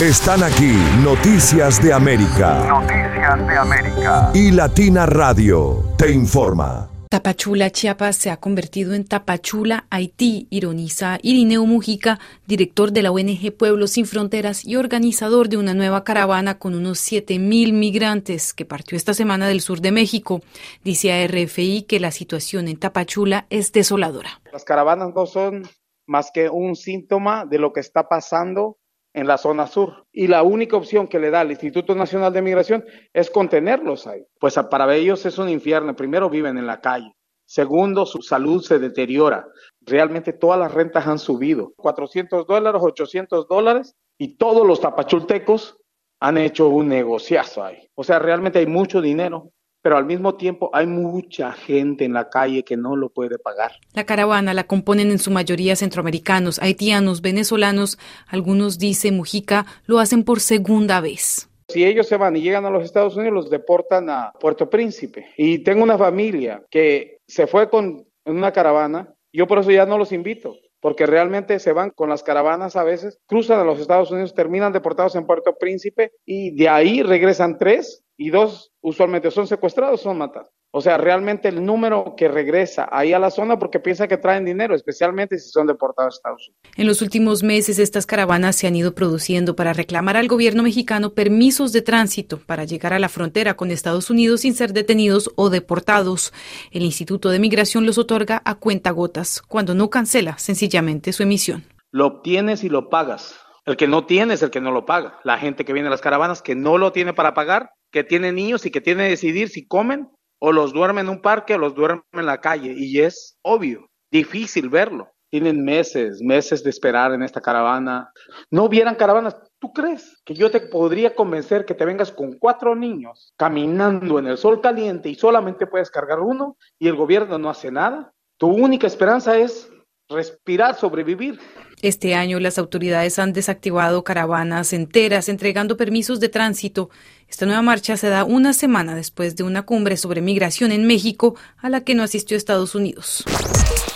Están 0.00 0.44
aquí 0.44 0.72
Noticias 1.02 1.82
de 1.82 1.92
América. 1.92 2.64
Noticias 2.68 3.46
de 3.48 3.58
América. 3.58 4.30
Y 4.32 4.52
Latina 4.52 5.06
Radio 5.06 5.94
te 5.96 6.12
informa. 6.12 6.88
Tapachula, 7.08 7.70
Chiapas 7.70 8.16
se 8.16 8.30
ha 8.30 8.36
convertido 8.36 8.92
en 8.92 9.06
Tapachula, 9.06 9.86
Haití, 9.88 10.46
ironiza 10.50 11.18
Irineo 11.22 11.64
Mujica, 11.64 12.18
director 12.46 12.92
de 12.92 13.00
la 13.00 13.10
ONG 13.10 13.50
Pueblos 13.56 13.92
Sin 13.92 14.04
Fronteras 14.04 14.62
y 14.62 14.76
organizador 14.76 15.48
de 15.48 15.56
una 15.56 15.72
nueva 15.72 16.04
caravana 16.04 16.58
con 16.58 16.74
unos 16.74 16.98
7.000 16.98 17.72
migrantes 17.72 18.52
que 18.52 18.66
partió 18.66 18.96
esta 18.98 19.14
semana 19.14 19.48
del 19.48 19.62
sur 19.62 19.80
de 19.80 19.90
México. 19.90 20.42
Dice 20.84 21.10
a 21.12 21.26
RFI 21.26 21.86
que 21.88 21.98
la 21.98 22.10
situación 22.10 22.68
en 22.68 22.76
Tapachula 22.78 23.46
es 23.48 23.72
desoladora. 23.72 24.42
Las 24.52 24.64
caravanas 24.64 25.14
no 25.14 25.24
son 25.24 25.62
más 26.06 26.30
que 26.30 26.50
un 26.50 26.76
síntoma 26.76 27.46
de 27.46 27.58
lo 27.58 27.72
que 27.72 27.80
está 27.80 28.08
pasando 28.08 28.77
en 29.12 29.26
la 29.26 29.38
zona 29.38 29.66
sur. 29.66 30.06
Y 30.12 30.26
la 30.26 30.42
única 30.42 30.76
opción 30.76 31.08
que 31.08 31.18
le 31.18 31.30
da 31.30 31.42
el 31.42 31.50
Instituto 31.50 31.94
Nacional 31.94 32.32
de 32.32 32.42
Migración 32.42 32.84
es 33.12 33.30
contenerlos 33.30 34.06
ahí. 34.06 34.24
Pues 34.38 34.54
para 34.70 34.94
ellos 34.94 35.24
es 35.26 35.38
un 35.38 35.48
infierno. 35.48 35.96
Primero 35.96 36.30
viven 36.30 36.58
en 36.58 36.66
la 36.66 36.80
calle. 36.80 37.14
Segundo, 37.46 38.04
su 38.04 38.20
salud 38.20 38.62
se 38.62 38.78
deteriora. 38.78 39.48
Realmente 39.80 40.34
todas 40.34 40.58
las 40.58 40.72
rentas 40.72 41.06
han 41.06 41.18
subido. 41.18 41.72
400 41.76 42.46
dólares, 42.46 42.82
800 42.84 43.48
dólares. 43.48 43.96
Y 44.18 44.36
todos 44.36 44.66
los 44.66 44.80
tapachultecos 44.80 45.78
han 46.20 46.36
hecho 46.36 46.68
un 46.68 46.88
negociazo 46.88 47.64
ahí. 47.64 47.88
O 47.94 48.04
sea, 48.04 48.18
realmente 48.18 48.58
hay 48.58 48.66
mucho 48.66 49.00
dinero 49.00 49.52
pero 49.82 49.96
al 49.96 50.06
mismo 50.06 50.36
tiempo 50.36 50.70
hay 50.72 50.86
mucha 50.86 51.52
gente 51.52 52.04
en 52.04 52.12
la 52.12 52.28
calle 52.28 52.64
que 52.64 52.76
no 52.76 52.96
lo 52.96 53.10
puede 53.10 53.38
pagar. 53.38 53.72
La 53.92 54.04
caravana 54.04 54.54
la 54.54 54.64
componen 54.64 55.10
en 55.10 55.18
su 55.18 55.30
mayoría 55.30 55.76
centroamericanos, 55.76 56.58
haitianos, 56.58 57.22
venezolanos. 57.22 57.98
Algunos, 58.26 58.78
dice 58.78 59.12
Mujica, 59.12 59.66
lo 59.86 59.98
hacen 59.98 60.24
por 60.24 60.40
segunda 60.40 61.00
vez. 61.00 61.48
Si 61.68 61.84
ellos 61.84 62.08
se 62.08 62.16
van 62.16 62.34
y 62.36 62.40
llegan 62.40 62.64
a 62.64 62.70
los 62.70 62.84
Estados 62.84 63.16
Unidos, 63.16 63.34
los 63.34 63.50
deportan 63.50 64.08
a 64.08 64.32
Puerto 64.40 64.70
Príncipe. 64.70 65.26
Y 65.36 65.58
tengo 65.58 65.82
una 65.82 65.98
familia 65.98 66.62
que 66.70 67.18
se 67.26 67.46
fue 67.46 67.68
con 67.68 68.06
una 68.24 68.52
caravana. 68.52 69.14
Yo 69.32 69.46
por 69.46 69.58
eso 69.58 69.70
ya 69.70 69.84
no 69.84 69.98
los 69.98 70.12
invito, 70.12 70.56
porque 70.80 71.04
realmente 71.04 71.58
se 71.58 71.72
van 71.72 71.90
con 71.90 72.08
las 72.08 72.22
caravanas 72.22 72.76
a 72.76 72.84
veces, 72.84 73.20
cruzan 73.26 73.60
a 73.60 73.64
los 73.64 73.80
Estados 73.80 74.10
Unidos, 74.10 74.34
terminan 74.34 74.72
deportados 74.72 75.14
en 75.14 75.26
Puerto 75.26 75.56
Príncipe 75.58 76.12
y 76.24 76.56
de 76.56 76.70
ahí 76.70 77.02
regresan 77.02 77.58
tres 77.58 78.02
y 78.18 78.30
dos 78.30 78.72
usualmente 78.82 79.30
son 79.30 79.46
secuestrados, 79.46 80.02
son 80.02 80.18
matados. 80.18 80.50
O 80.70 80.82
sea, 80.82 80.98
realmente 80.98 81.48
el 81.48 81.64
número 81.64 82.14
que 82.14 82.28
regresa 82.28 82.88
ahí 82.92 83.14
a 83.14 83.18
la 83.18 83.30
zona 83.30 83.58
porque 83.58 83.80
piensa 83.80 84.06
que 84.06 84.18
traen 84.18 84.44
dinero, 84.44 84.74
especialmente 84.74 85.38
si 85.38 85.48
son 85.48 85.66
deportados 85.66 86.14
a 86.14 86.16
Estados 86.16 86.48
Unidos. 86.48 86.74
En 86.76 86.86
los 86.86 87.00
últimos 87.00 87.42
meses, 87.42 87.78
estas 87.78 88.04
caravanas 88.04 88.56
se 88.56 88.66
han 88.66 88.76
ido 88.76 88.94
produciendo 88.94 89.56
para 89.56 89.72
reclamar 89.72 90.18
al 90.18 90.28
gobierno 90.28 90.64
mexicano 90.64 91.14
permisos 91.14 91.72
de 91.72 91.80
tránsito 91.80 92.38
para 92.44 92.64
llegar 92.64 92.92
a 92.92 92.98
la 92.98 93.08
frontera 93.08 93.54
con 93.54 93.70
Estados 93.70 94.10
Unidos 94.10 94.42
sin 94.42 94.54
ser 94.54 94.74
detenidos 94.74 95.30
o 95.36 95.48
deportados. 95.48 96.34
El 96.70 96.82
Instituto 96.82 97.30
de 97.30 97.38
Migración 97.38 97.86
los 97.86 97.96
otorga 97.96 98.42
a 98.44 98.56
cuentagotas, 98.56 99.40
cuando 99.40 99.74
no 99.74 99.88
cancela 99.88 100.36
sencillamente 100.38 101.12
su 101.12 101.22
emisión. 101.22 101.64
Lo 101.92 102.06
obtienes 102.06 102.62
y 102.64 102.68
lo 102.68 102.90
pagas. 102.90 103.38
El 103.64 103.76
que 103.76 103.86
no 103.86 104.06
tiene 104.06 104.34
es 104.34 104.42
el 104.42 104.50
que 104.50 104.60
no 104.60 104.70
lo 104.70 104.86
paga. 104.86 105.18
La 105.24 105.38
gente 105.38 105.64
que 105.64 105.72
viene 105.72 105.88
a 105.88 105.90
las 105.90 106.00
caravanas 106.00 106.42
que 106.42 106.54
no 106.54 106.78
lo 106.78 106.92
tiene 106.92 107.14
para 107.14 107.34
pagar, 107.34 107.70
que 107.90 108.04
tiene 108.04 108.32
niños 108.32 108.66
y 108.66 108.70
que 108.70 108.80
tiene 108.80 109.04
que 109.04 109.10
decidir 109.10 109.48
si 109.48 109.66
comen 109.66 110.10
o 110.40 110.52
los 110.52 110.72
duermen 110.72 111.06
en 111.06 111.10
un 111.10 111.22
parque 111.22 111.54
o 111.54 111.58
los 111.58 111.74
duermen 111.74 112.04
en 112.12 112.26
la 112.26 112.40
calle. 112.40 112.74
Y 112.76 113.00
es 113.00 113.38
obvio, 113.42 113.88
difícil 114.10 114.68
verlo. 114.68 115.10
Tienen 115.30 115.62
meses, 115.62 116.22
meses 116.22 116.64
de 116.64 116.70
esperar 116.70 117.12
en 117.12 117.22
esta 117.22 117.42
caravana. 117.42 118.10
No 118.50 118.64
hubieran 118.64 118.94
caravanas. 118.94 119.36
¿Tú 119.58 119.72
crees 119.72 120.22
que 120.24 120.34
yo 120.34 120.50
te 120.50 120.60
podría 120.60 121.14
convencer 121.14 121.66
que 121.66 121.74
te 121.74 121.84
vengas 121.84 122.12
con 122.12 122.38
cuatro 122.38 122.74
niños 122.74 123.34
caminando 123.36 124.18
en 124.18 124.26
el 124.26 124.38
sol 124.38 124.60
caliente 124.62 125.10
y 125.10 125.16
solamente 125.16 125.66
puedes 125.66 125.90
cargar 125.90 126.20
uno 126.20 126.56
y 126.78 126.88
el 126.88 126.96
gobierno 126.96 127.38
no 127.38 127.50
hace 127.50 127.70
nada? 127.70 128.12
Tu 128.38 128.46
única 128.46 128.86
esperanza 128.86 129.36
es 129.36 129.70
respirar, 130.08 130.74
sobrevivir. 130.74 131.38
Este 131.82 132.14
año 132.14 132.40
las 132.40 132.58
autoridades 132.58 133.18
han 133.18 133.32
desactivado 133.32 134.02
caravanas 134.02 134.72
enteras 134.72 135.28
entregando 135.28 135.76
permisos 135.76 136.18
de 136.18 136.28
tránsito. 136.28 136.90
Esta 137.28 137.44
nueva 137.44 137.62
marcha 137.62 137.96
se 137.96 138.08
da 138.08 138.24
una 138.24 138.52
semana 138.52 138.94
después 138.94 139.36
de 139.36 139.42
una 139.42 139.62
cumbre 139.62 139.96
sobre 139.96 140.22
migración 140.22 140.72
en 140.72 140.86
México 140.86 141.34
a 141.58 141.68
la 141.68 141.82
que 141.82 141.94
no 141.94 142.02
asistió 142.02 142.36
Estados 142.36 142.74
Unidos. 142.74 143.24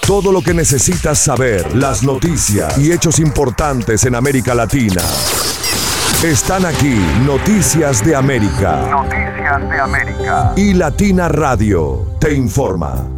Todo 0.07 0.33
lo 0.33 0.43
que 0.43 0.53
necesitas 0.53 1.19
saber, 1.19 1.75
las 1.75 2.03
noticias 2.03 2.77
y 2.77 2.93
hechos 2.93 3.19
importantes 3.19 4.05
en 4.05 4.15
América 4.15 4.55
Latina. 4.55 5.03
Están 6.23 6.67
aquí 6.67 6.95
Noticias 7.25 8.05
de 8.05 8.15
América. 8.15 8.87
Noticias 8.91 9.71
de 9.71 9.81
América. 9.81 10.53
Y 10.57 10.75
Latina 10.75 11.29
Radio 11.29 12.17
te 12.21 12.35
informa. 12.35 13.09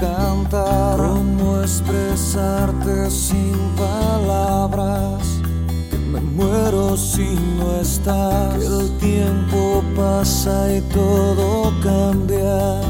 ¿Cómo 0.00 1.60
expresarte 1.60 3.10
sin 3.10 3.54
palabras? 3.76 5.42
Que 5.90 5.98
me 5.98 6.20
muero 6.20 6.96
si 6.96 7.36
no 7.58 7.80
estás. 7.80 8.54
Que 8.56 8.64
el 8.64 8.96
tiempo 8.96 9.84
pasa 9.94 10.74
y 10.74 10.80
todo 10.92 11.72
cambia. 11.82 12.80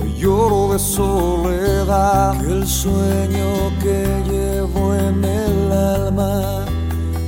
Hoy 0.00 0.14
lloro 0.16 0.72
de 0.72 0.78
soledad. 0.78 2.40
Que 2.40 2.52
el 2.52 2.66
sueño 2.68 3.72
que 3.82 4.06
llevo 4.30 4.94
en 4.94 5.24
el 5.24 5.72
alma 5.72 6.64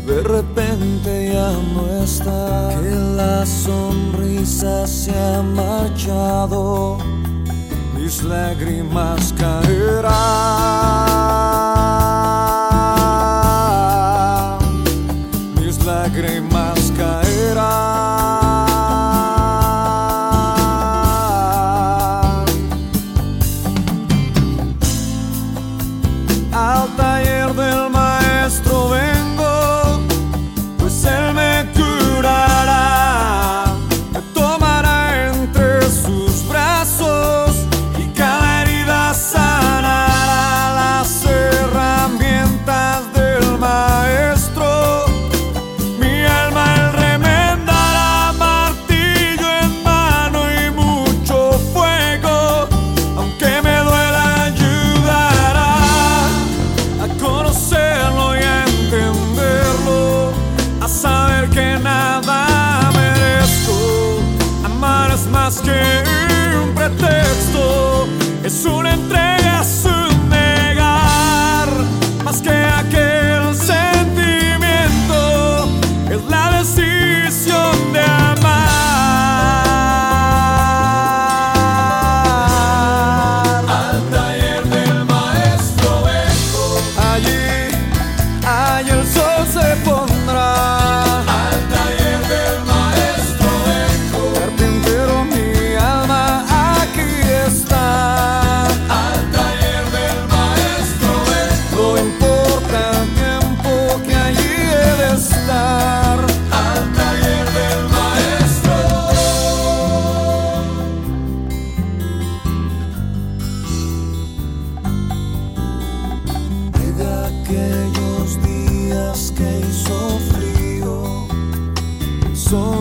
de 0.06 0.22
repente 0.22 1.32
ya 1.32 1.50
no 1.74 2.04
está. 2.04 2.80
Que 2.80 2.94
la 3.16 3.44
sonrisa 3.44 4.86
se 4.86 5.10
ha 5.10 5.42
marchado 5.42 6.98
lágrimas 8.22 9.32
caíram. 9.32 9.73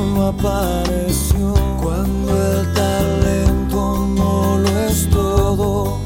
Solo 0.04 0.28
apareció 0.28 1.54
cuando 1.82 2.32
el 2.32 2.74
talento 2.74 4.08
no 4.16 4.58
lo 4.58 4.80
es 4.80 5.10
todo 5.10 5.97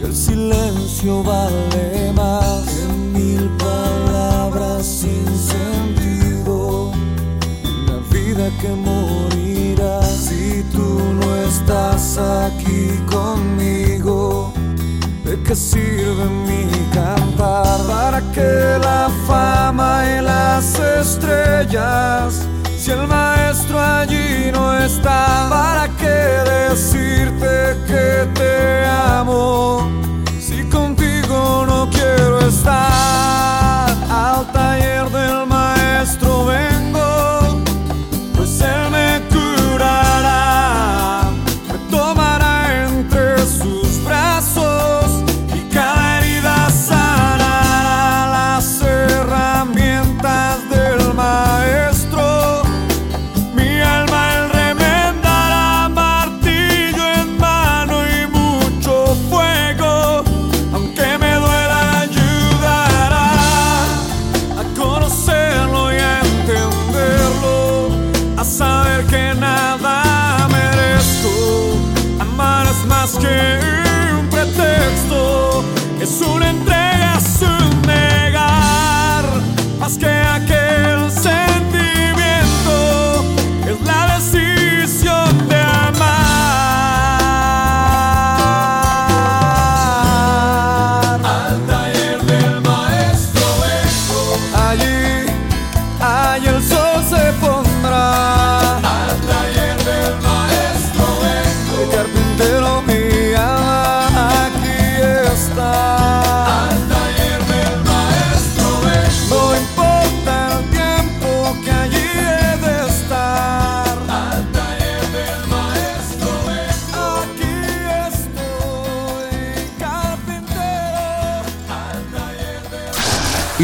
y 0.00 0.04
el 0.04 0.14
silencio 0.14 1.22
vale 1.24 2.12
más 2.14 2.64
que 2.64 3.18
mil 3.18 3.50
palabras 3.58 4.86
sin 4.86 5.26
sentido. 5.54 6.92
Una 7.82 7.98
vida 8.12 8.48
que 8.60 8.68
morirá 8.68 10.02
si 10.02 10.62
tú 10.72 11.00
no 11.20 11.36
estás 11.36 12.18
aquí 12.18 12.90
conmigo. 13.10 14.52
¿De 15.24 15.42
qué 15.42 15.56
sirve 15.56 16.26
mi 16.46 16.68
cantar? 16.94 17.80
¿Para 17.88 18.20
que 18.32 18.78
la 18.80 19.10
fama 19.26 20.04
y 20.06 20.22
las 20.22 20.78
estrellas? 20.78 22.45
Si 22.86 22.92
el 22.92 23.08
maestro 23.08 23.80
allí 23.80 24.52
no 24.52 24.72
está, 24.78 25.48
¿para 25.50 25.88
qué 25.98 26.06
decirte 26.06 27.76
que 27.84 28.28
te 28.32 28.86
amo? 28.86 29.90
Si 30.38 30.62
contigo 30.68 31.64
no 31.66 31.90
quiero 31.90 32.38
estar, 32.46 33.65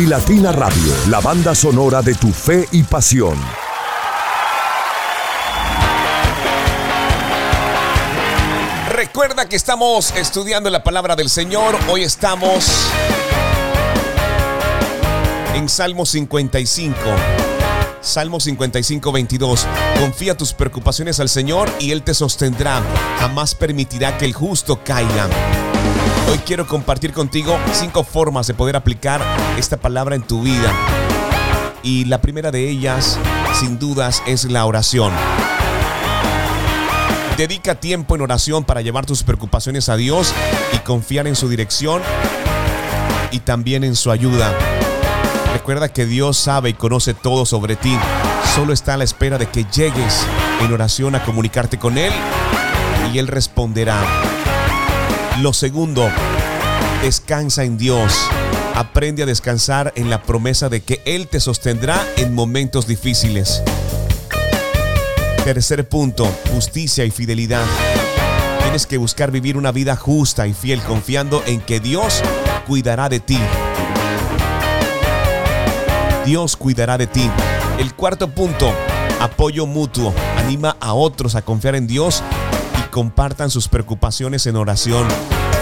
Y 0.02 0.06
Latina 0.06 0.50
Radio, 0.50 0.92
la 1.10 1.20
banda 1.20 1.54
sonora 1.54 2.02
de 2.02 2.16
tu 2.16 2.32
fe 2.32 2.66
y 2.72 2.82
pasión. 2.82 3.38
Recuerda 8.90 9.48
que 9.48 9.54
estamos 9.54 10.12
estudiando 10.16 10.70
la 10.70 10.82
palabra 10.82 11.14
del 11.14 11.30
Señor. 11.30 11.76
Hoy 11.88 12.02
estamos 12.02 12.90
en 15.54 15.68
Salmo 15.68 16.04
55. 16.04 16.96
Salmo 18.00 18.40
55, 18.40 19.12
22. 19.12 19.66
Confía 20.00 20.36
tus 20.36 20.52
preocupaciones 20.52 21.20
al 21.20 21.28
Señor 21.28 21.70
y 21.78 21.92
Él 21.92 22.02
te 22.02 22.12
sostendrá. 22.12 22.82
Jamás 23.20 23.54
permitirá 23.54 24.18
que 24.18 24.24
el 24.24 24.32
justo 24.32 24.80
caiga. 24.82 25.28
Hoy 26.30 26.38
quiero 26.38 26.66
compartir 26.66 27.12
contigo 27.12 27.58
cinco 27.72 28.04
formas 28.04 28.46
de 28.46 28.54
poder 28.54 28.76
aplicar 28.76 29.20
esta 29.58 29.76
palabra 29.76 30.14
en 30.14 30.22
tu 30.22 30.42
vida. 30.42 30.72
Y 31.82 32.04
la 32.04 32.20
primera 32.20 32.50
de 32.50 32.68
ellas, 32.68 33.18
sin 33.58 33.78
dudas, 33.78 34.22
es 34.26 34.44
la 34.44 34.64
oración. 34.64 35.12
Dedica 37.36 37.74
tiempo 37.74 38.14
en 38.14 38.22
oración 38.22 38.64
para 38.64 38.82
llevar 38.82 39.04
tus 39.04 39.22
preocupaciones 39.22 39.88
a 39.88 39.96
Dios 39.96 40.32
y 40.74 40.78
confiar 40.78 41.26
en 41.26 41.34
su 41.34 41.48
dirección 41.48 42.02
y 43.30 43.40
también 43.40 43.84
en 43.84 43.96
su 43.96 44.10
ayuda. 44.10 44.52
Recuerda 45.52 45.88
que 45.88 46.06
Dios 46.06 46.36
sabe 46.36 46.70
y 46.70 46.74
conoce 46.74 47.14
todo 47.14 47.44
sobre 47.46 47.76
ti. 47.76 47.98
Solo 48.54 48.72
está 48.72 48.94
a 48.94 48.96
la 48.96 49.04
espera 49.04 49.38
de 49.38 49.46
que 49.46 49.64
llegues 49.64 50.26
en 50.60 50.72
oración 50.72 51.14
a 51.14 51.24
comunicarte 51.24 51.78
con 51.78 51.98
Él 51.98 52.12
y 53.12 53.18
Él 53.18 53.28
responderá. 53.28 53.98
Lo 55.40 55.52
segundo, 55.52 56.08
descansa 57.02 57.64
en 57.64 57.78
Dios. 57.78 58.12
Aprende 58.74 59.22
a 59.22 59.26
descansar 59.26 59.92
en 59.96 60.10
la 60.10 60.22
promesa 60.22 60.68
de 60.68 60.82
que 60.82 61.02
Él 61.04 61.26
te 61.26 61.40
sostendrá 61.40 62.00
en 62.16 62.34
momentos 62.34 62.86
difíciles. 62.86 63.62
Tercer 65.44 65.88
punto, 65.88 66.30
justicia 66.52 67.04
y 67.04 67.10
fidelidad. 67.10 67.64
Tienes 68.62 68.86
que 68.86 68.98
buscar 68.98 69.30
vivir 69.30 69.56
una 69.56 69.72
vida 69.72 69.96
justa 69.96 70.46
y 70.46 70.54
fiel 70.54 70.80
confiando 70.82 71.42
en 71.46 71.60
que 71.60 71.80
Dios 71.80 72.22
cuidará 72.66 73.08
de 73.08 73.20
ti. 73.20 73.38
Dios 76.24 76.56
cuidará 76.56 76.98
de 76.98 77.06
ti. 77.06 77.28
El 77.78 77.94
cuarto 77.94 78.28
punto, 78.28 78.72
apoyo 79.20 79.66
mutuo. 79.66 80.14
Anima 80.36 80.76
a 80.78 80.94
otros 80.94 81.34
a 81.34 81.42
confiar 81.42 81.74
en 81.74 81.86
Dios 81.86 82.22
compartan 82.92 83.48
sus 83.48 83.68
preocupaciones 83.68 84.46
en 84.46 84.54
oración, 84.54 85.08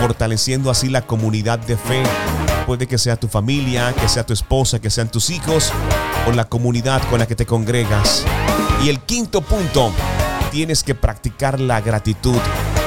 fortaleciendo 0.01 0.69
así 0.69 0.89
la 0.89 1.07
comunidad 1.07 1.61
de 1.61 1.77
fe. 1.77 2.03
Puede 2.67 2.89
que 2.89 2.99
sea 2.99 3.15
tu 3.15 3.29
familia, 3.29 3.95
que 3.95 4.09
sea 4.09 4.27
tu 4.27 4.33
esposa, 4.33 4.81
que 4.81 4.91
sean 4.91 5.13
tus 5.13 5.31
hijos 5.31 5.73
o 6.27 6.33
la 6.33 6.47
comunidad 6.47 7.01
con 7.09 7.21
la 7.21 7.27
que 7.27 7.37
te 7.37 7.47
congregas. 7.47 8.25
Y 8.83 8.89
el 8.89 8.99
quinto 8.99 9.43
punto, 9.43 9.93
tienes 10.51 10.83
que 10.83 10.97
practicar 10.97 11.61
la 11.61 11.81
gratitud. 11.81 12.39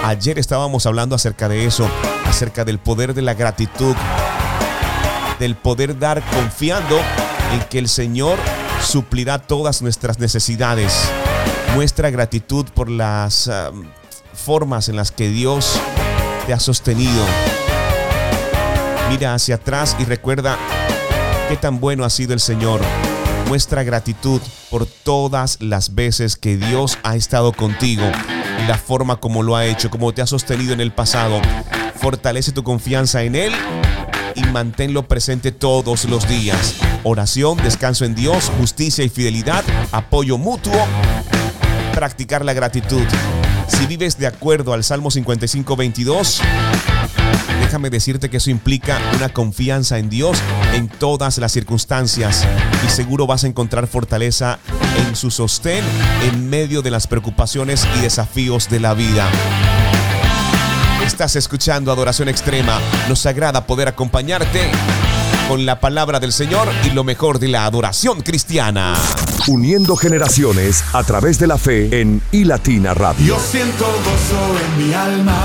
Ayer 0.03 0.37
estábamos 0.37 0.85
hablando 0.85 1.15
acerca 1.15 1.47
de 1.47 1.65
eso, 1.65 1.87
acerca 2.25 2.65
del 2.65 2.79
poder 2.79 3.13
de 3.13 3.21
la 3.21 3.35
gratitud, 3.35 3.95
del 5.39 5.55
poder 5.55 5.97
dar 5.97 6.21
confiando 6.31 6.99
en 7.53 7.61
que 7.69 7.79
el 7.79 7.87
Señor 7.87 8.37
suplirá 8.81 9.39
todas 9.39 9.81
nuestras 9.81 10.19
necesidades. 10.19 11.09
Muestra 11.75 12.09
gratitud 12.09 12.65
por 12.75 12.89
las 12.89 13.47
um, 13.47 13.85
formas 14.43 14.89
en 14.89 14.97
las 14.97 15.11
que 15.11 15.29
Dios 15.29 15.79
te 16.45 16.53
ha 16.53 16.59
sostenido. 16.59 17.25
Mira 19.09 19.33
hacia 19.33 19.55
atrás 19.55 19.95
y 19.99 20.05
recuerda 20.05 20.57
qué 21.47 21.55
tan 21.55 21.79
bueno 21.79 22.03
ha 22.03 22.09
sido 22.09 22.33
el 22.33 22.39
Señor. 22.39 22.81
Muestra 23.47 23.83
gratitud 23.83 24.41
por 24.69 24.85
todas 24.85 25.61
las 25.61 25.95
veces 25.95 26.35
que 26.35 26.57
Dios 26.57 26.97
ha 27.03 27.15
estado 27.15 27.53
contigo 27.53 28.03
y 28.63 28.67
la 28.67 28.77
forma 28.77 29.17
como 29.17 29.43
lo 29.43 29.55
ha 29.55 29.65
hecho, 29.65 29.89
como 29.89 30.13
te 30.13 30.21
ha 30.21 30.27
sostenido 30.27 30.73
en 30.73 30.81
el 30.81 30.91
pasado. 30.91 31.41
Fortalece 31.95 32.51
tu 32.51 32.63
confianza 32.63 33.23
en 33.23 33.35
Él 33.35 33.53
y 34.35 34.43
manténlo 34.43 35.07
presente 35.07 35.51
todos 35.51 36.05
los 36.05 36.27
días. 36.27 36.75
Oración, 37.03 37.57
descanso 37.57 38.03
en 38.03 38.15
Dios, 38.15 38.51
justicia 38.59 39.05
y 39.05 39.09
fidelidad, 39.09 39.63
apoyo 39.91 40.37
mutuo, 40.37 40.85
practicar 41.93 42.43
la 42.43 42.53
gratitud. 42.53 43.05
Si 43.67 43.85
vives 43.87 44.17
de 44.17 44.27
acuerdo 44.27 44.73
al 44.73 44.83
Salmo 44.83 45.11
55, 45.11 45.75
22, 45.75 46.41
déjame 47.61 47.89
decirte 47.89 48.29
que 48.29 48.37
eso 48.37 48.49
implica 48.49 48.99
una 49.15 49.29
confianza 49.29 49.97
en 49.97 50.09
Dios 50.09 50.37
en 50.73 50.89
todas 50.89 51.37
las 51.37 51.51
circunstancias 51.51 52.45
y 52.85 52.89
seguro 52.89 53.27
vas 53.27 53.43
a 53.43 53.47
encontrar 53.47 53.87
fortaleza 53.87 54.59
en 55.07 55.15
su 55.15 55.31
sostén 55.31 55.83
en 56.23 56.49
medio 56.49 56.81
de 56.81 56.91
las 56.91 57.07
preocupaciones 57.07 57.87
y 57.97 58.01
desafíos 58.01 58.69
de 58.69 58.79
la 58.79 58.93
vida. 58.93 59.29
Estás 61.05 61.35
escuchando 61.35 61.91
Adoración 61.91 62.29
Extrema. 62.29 62.79
Nos 63.09 63.25
agrada 63.25 63.67
poder 63.67 63.87
acompañarte 63.89 64.71
con 65.49 65.65
la 65.65 65.79
palabra 65.79 66.19
del 66.19 66.31
Señor 66.31 66.69
y 66.85 66.91
lo 66.91 67.03
mejor 67.03 67.39
de 67.39 67.49
la 67.49 67.65
adoración 67.65 68.21
cristiana. 68.21 68.95
Uniendo 69.47 69.97
generaciones 69.97 70.85
a 70.93 71.03
través 71.03 71.37
de 71.37 71.47
la 71.47 71.57
fe 71.57 71.99
en 71.99 72.21
iLatina 72.31 72.93
Radio. 72.93 73.25
Yo 73.25 73.37
siento 73.39 73.85
gozo 73.85 74.55
en 74.63 74.87
mi 74.87 74.93
alma, 74.93 75.37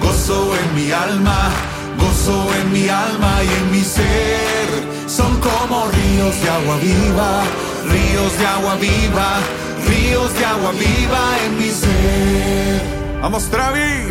gozo 0.00 0.50
en 0.56 0.74
mi 0.74 0.90
alma, 0.90 1.50
gozo 1.98 2.48
en 2.62 2.72
mi 2.72 2.88
alma 2.88 3.40
y 3.44 3.48
en 3.48 3.70
mi 3.70 3.84
ser. 3.84 4.68
Son 5.06 5.38
como 5.40 5.88
ríos 5.90 6.40
de 6.40 6.48
agua 6.48 6.76
viva, 6.78 7.42
ríos 7.84 8.38
de 8.38 8.46
agua 8.46 8.76
viva, 8.76 9.40
ríos 9.88 10.34
de 10.38 10.44
agua 10.46 10.72
viva 10.72 11.36
en 11.44 11.58
mi 11.58 11.70
ser. 11.70 12.82
Vamos, 13.20 13.44
Travi. 13.50 14.06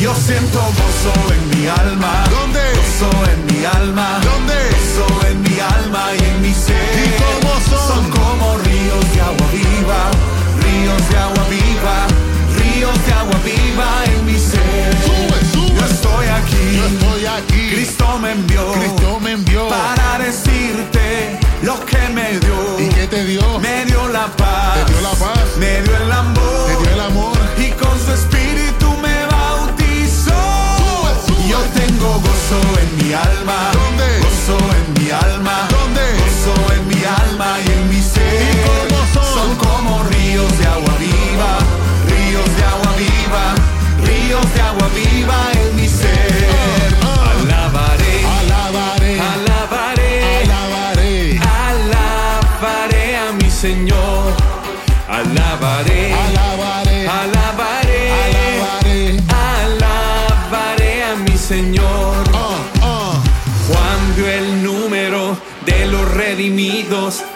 Yo 0.00 0.14
siento 0.14 0.60
gozo 0.60 1.34
en 1.34 1.58
mi 1.58 1.66
alma. 1.66 2.24
¿Dónde? 2.30 2.60
Gozo 2.76 3.10
en 3.32 3.56
mi 3.56 3.64
alma. 3.64 4.20
¿Dónde? 4.22 4.54
Gozo 4.54 5.26
en 5.26 5.42
mi 5.42 5.58
alma 5.58 5.85
y 6.18 6.24
en 6.24 6.42
mi 6.42 6.52
ser. 6.52 6.90
¿Y 7.04 7.08
cómo 7.22 7.52
son? 7.68 7.88
Son 7.88 8.04
como 8.10 8.58
ríos 8.58 9.04
de 9.14 9.20
agua 9.20 9.46
viva. 9.52 10.00
Ríos 10.62 11.02
de 11.10 11.16
agua 11.16 11.44
viva. 11.48 11.96
Ríos 12.58 13.06
de 13.06 13.12
agua 13.12 13.38
viva 13.44 13.88
en 14.04 14.26
mi 14.26 14.38
ser. 14.38 14.88
Sube, 15.06 15.38
sube. 15.52 15.78
Yo 15.78 15.84
estoy 15.86 16.26
aquí. 16.40 16.64
Yo 16.76 16.86
estoy 16.86 17.26
aquí. 17.26 17.70
Cristo 17.74 18.18
me 18.18 18.32
envió. 18.32 18.72
Cristo 18.72 19.20
me 19.20 19.32
envió. 19.32 19.68
Para 19.68 20.18
decirte 20.18 21.38
lo 21.62 21.84
que 21.84 22.02
me 22.14 22.38
dio. 22.38 22.80
¿Y 22.80 22.88
qué 22.94 23.06
te 23.06 23.24
dio? 23.24 23.58
Me 23.58 23.84
dio 23.86 24.08
la 24.08 24.26
paz. 24.36 24.86
Te 24.86 24.92
dio 24.92 25.00
la 25.02 25.10
paz. 25.10 25.35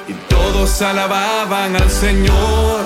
Y 0.06 0.12
todos 0.28 0.80
alababan 0.80 1.74
al 1.74 1.90
Señor. 1.90 2.82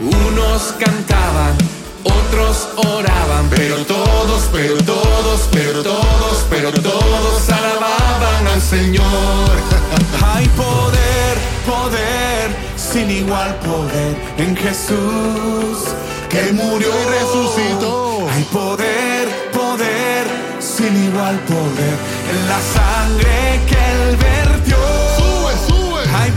Unos 0.00 0.74
cantaban, 0.80 1.56
otros 2.02 2.68
oraban, 2.74 3.48
pero 3.48 3.76
todos, 3.84 4.48
pero 4.50 4.76
todos, 4.78 5.48
pero 5.52 5.82
todos, 5.84 6.44
pero 6.50 6.72
todos 6.72 7.50
alababan 7.50 8.48
al 8.52 8.60
Señor. 8.60 9.50
Hay 10.34 10.48
poder, 10.48 11.38
poder, 11.64 12.56
sin 12.76 13.08
igual 13.08 13.54
poder 13.60 14.16
en 14.38 14.56
Jesús, 14.56 15.94
que 16.28 16.52
murió 16.52 16.88
y 16.88 17.04
resucitó. 17.10 18.26
Hay 18.34 18.42
poder, 18.44 19.28
poder, 19.52 20.26
sin 20.58 21.04
igual 21.04 21.38
poder 21.40 21.96
en 22.32 22.48
la 22.48 22.60
sangre 22.60 23.60
que 23.68 23.76
él 23.76 24.16
vertió. 24.16 25.07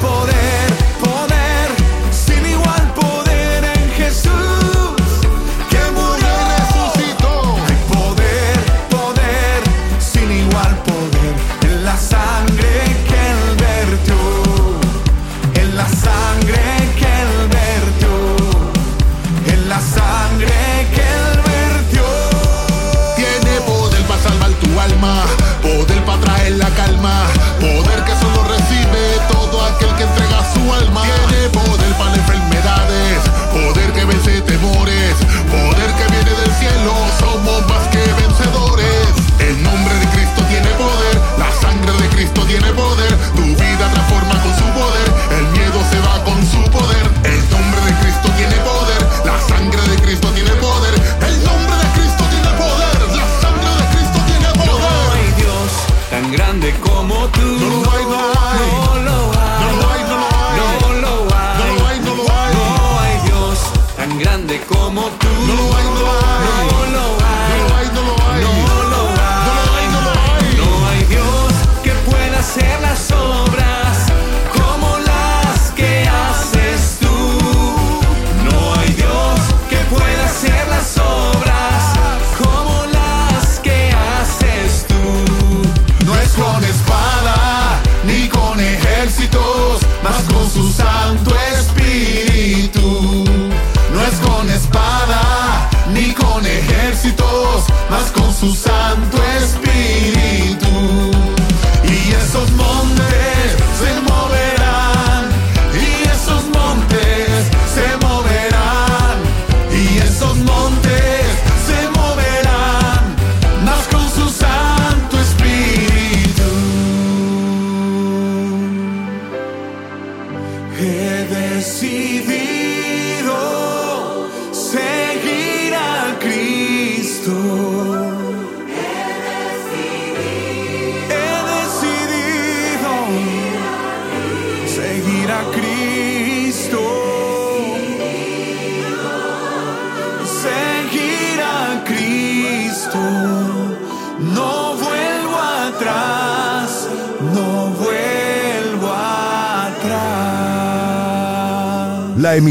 Poder, 0.02 0.41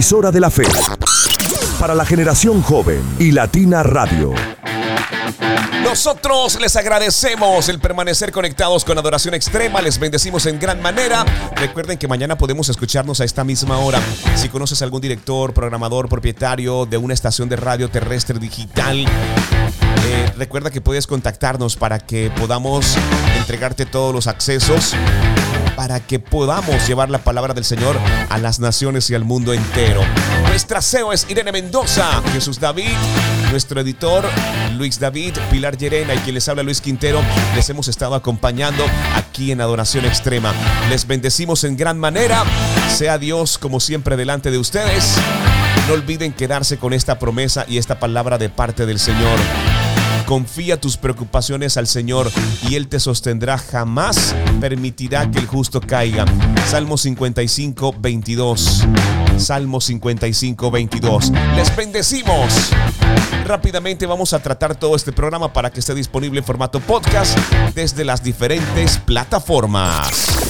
emisora 0.01 0.30
de 0.30 0.40
la 0.40 0.48
fe. 0.48 0.62
Para 1.78 1.94
la 1.94 2.07
generación 2.07 2.62
joven 2.62 3.03
y 3.18 3.32
Latina 3.32 3.82
Radio. 3.82 4.32
Nosotros 5.84 6.59
les 6.59 6.74
agradecemos 6.76 7.68
el 7.68 7.80
permanecer 7.80 8.32
conectados 8.32 8.86
con 8.86 8.96
Adoración 8.96 9.34
Extrema. 9.34 9.82
Les 9.82 9.98
bendecimos 9.98 10.46
en 10.46 10.59
gran 10.59 10.80
manera. 10.80 11.26
Recuerden 11.55 11.98
que 11.98 12.09
mañana 12.09 12.38
podemos 12.38 12.70
escucharnos 12.70 13.20
a 13.20 13.24
esta 13.24 13.44
misma 13.44 13.76
hora. 13.80 14.01
Si 14.36 14.48
conoces 14.48 14.80
algún 14.80 15.03
director, 15.03 15.53
programador, 15.53 16.09
propietario 16.09 16.86
de 16.86 16.96
una 16.96 17.12
estación 17.12 17.51
de 17.51 17.57
radio 17.57 17.90
terrestre 17.90 18.38
digital, 18.38 19.05
eh, 19.05 20.32
recuerda 20.38 20.70
que 20.70 20.80
puedes 20.80 21.07
contactarnos 21.07 21.76
para 21.76 21.98
que 21.98 22.30
podamos 22.30 22.96
entregarte 23.38 23.84
todos 23.84 24.14
los 24.14 24.28
accesos 24.28 24.94
para 25.81 25.99
que 25.99 26.18
podamos 26.18 26.87
llevar 26.87 27.09
la 27.09 27.24
palabra 27.24 27.55
del 27.55 27.64
Señor 27.64 27.97
a 28.28 28.37
las 28.37 28.61
naciones 28.61 29.09
y 29.09 29.14
al 29.14 29.24
mundo 29.24 29.55
entero. 29.55 30.03
Nuestra 30.47 30.83
CEO 30.83 31.11
es 31.11 31.24
Irene 31.31 31.53
Mendoza, 31.53 32.22
Jesús 32.35 32.61
David, 32.61 32.93
nuestro 33.51 33.81
editor 33.81 34.26
Luis 34.76 35.01
David, 35.01 35.39
Pilar 35.51 35.78
Llerena 35.78 36.14
y 36.14 36.18
quien 36.18 36.35
les 36.35 36.47
habla 36.51 36.62
Luis 36.62 36.83
Quintero. 36.83 37.22
Les 37.55 37.70
hemos 37.70 37.89
estado 37.89 38.14
acompañando 38.14 38.85
aquí 39.16 39.53
en 39.53 39.62
Adoración 39.62 40.05
Extrema. 40.05 40.53
Les 40.91 41.07
bendecimos 41.07 41.64
en 41.64 41.78
gran 41.78 41.99
manera. 41.99 42.45
Sea 42.95 43.16
Dios 43.16 43.57
como 43.57 43.81
siempre 43.81 44.18
delante 44.18 44.51
de 44.51 44.59
ustedes. 44.59 45.16
No 45.89 45.95
olviden 45.95 46.35
quedarse 46.35 46.76
con 46.76 46.93
esta 46.93 47.18
promesa 47.18 47.64
y 47.66 47.78
esta 47.78 47.99
palabra 47.99 48.37
de 48.37 48.51
parte 48.51 48.85
del 48.85 48.99
Señor. 48.99 49.39
Confía 50.31 50.81
tus 50.81 50.97
preocupaciones 50.97 51.76
al 51.76 51.89
Señor 51.89 52.31
y 52.68 52.76
Él 52.76 52.87
te 52.87 53.01
sostendrá. 53.01 53.59
Jamás 53.59 54.33
permitirá 54.61 55.28
que 55.28 55.41
el 55.41 55.47
justo 55.49 55.81
caiga. 55.81 56.24
Salmo 56.68 56.97
55, 56.97 57.97
22. 57.99 58.87
Salmo 59.39 59.81
55, 59.81 60.70
22. 60.70 61.33
Les 61.57 61.74
bendecimos. 61.74 62.70
Rápidamente 63.45 64.07
vamos 64.07 64.33
a 64.33 64.39
tratar 64.39 64.76
todo 64.76 64.95
este 64.95 65.11
programa 65.11 65.53
para 65.53 65.72
que 65.72 65.81
esté 65.81 65.97
disponible 65.97 66.39
en 66.39 66.45
formato 66.45 66.78
podcast 66.78 67.37
desde 67.74 68.05
las 68.05 68.22
diferentes 68.22 68.99
plataformas. 68.99 70.49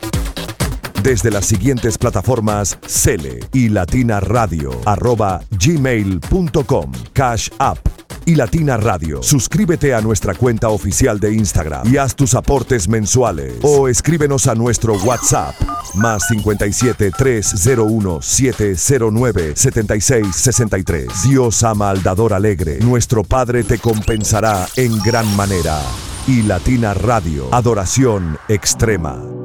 Desde 1.03 1.31
las 1.31 1.47
siguientes 1.47 1.97
plataformas 1.97 2.77
Cele 2.85 3.39
y 3.53 3.69
Latina 3.69 4.19
Radio 4.19 4.69
arroba 4.85 5.41
gmail.com 5.49 6.91
Cash 7.13 7.49
App 7.57 7.79
y 8.25 8.35
Latina 8.35 8.77
Radio. 8.77 9.23
Suscríbete 9.23 9.95
a 9.95 10.01
nuestra 10.01 10.35
cuenta 10.35 10.69
oficial 10.69 11.19
de 11.19 11.33
Instagram 11.33 11.91
y 11.91 11.97
haz 11.97 12.15
tus 12.15 12.35
aportes 12.35 12.87
mensuales 12.87 13.55
o 13.63 13.87
escríbenos 13.87 14.45
a 14.45 14.53
nuestro 14.53 14.93
WhatsApp 14.97 15.55
más 15.95 16.27
57 16.27 17.11
301 17.17 18.21
709 18.21 19.53
76 19.55 20.27
63. 20.35 21.07
Dios 21.23 21.63
ama 21.63 21.89
al 21.89 22.03
dador 22.03 22.33
alegre. 22.33 22.77
Nuestro 22.79 23.23
Padre 23.23 23.63
te 23.63 23.79
compensará 23.79 24.67
en 24.75 24.99
gran 24.99 25.35
manera. 25.35 25.81
Y 26.27 26.43
Latina 26.43 26.93
Radio, 26.93 27.47
adoración 27.51 28.37
extrema. 28.47 29.40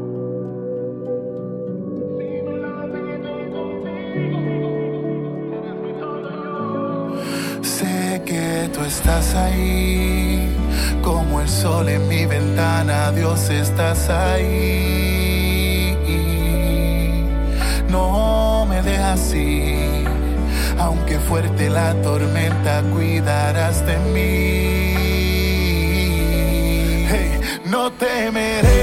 Como 11.03 11.41
el 11.41 11.49
sol 11.49 11.89
en 11.89 12.07
mi 12.09 12.27
ventana, 12.27 13.13
Dios 13.13 13.49
estás 13.51 14.09
ahí. 14.11 15.97
No 17.89 18.67
me 18.69 18.83
dejas 18.83 19.33
ir, 19.35 20.07
aunque 20.79 21.19
fuerte 21.19 21.71
la 21.71 21.95
tormenta, 22.03 22.83
cuidarás 22.93 23.87
de 23.87 23.99
mí. 24.15 24.97
No 27.71 27.91
temeré 27.93 28.76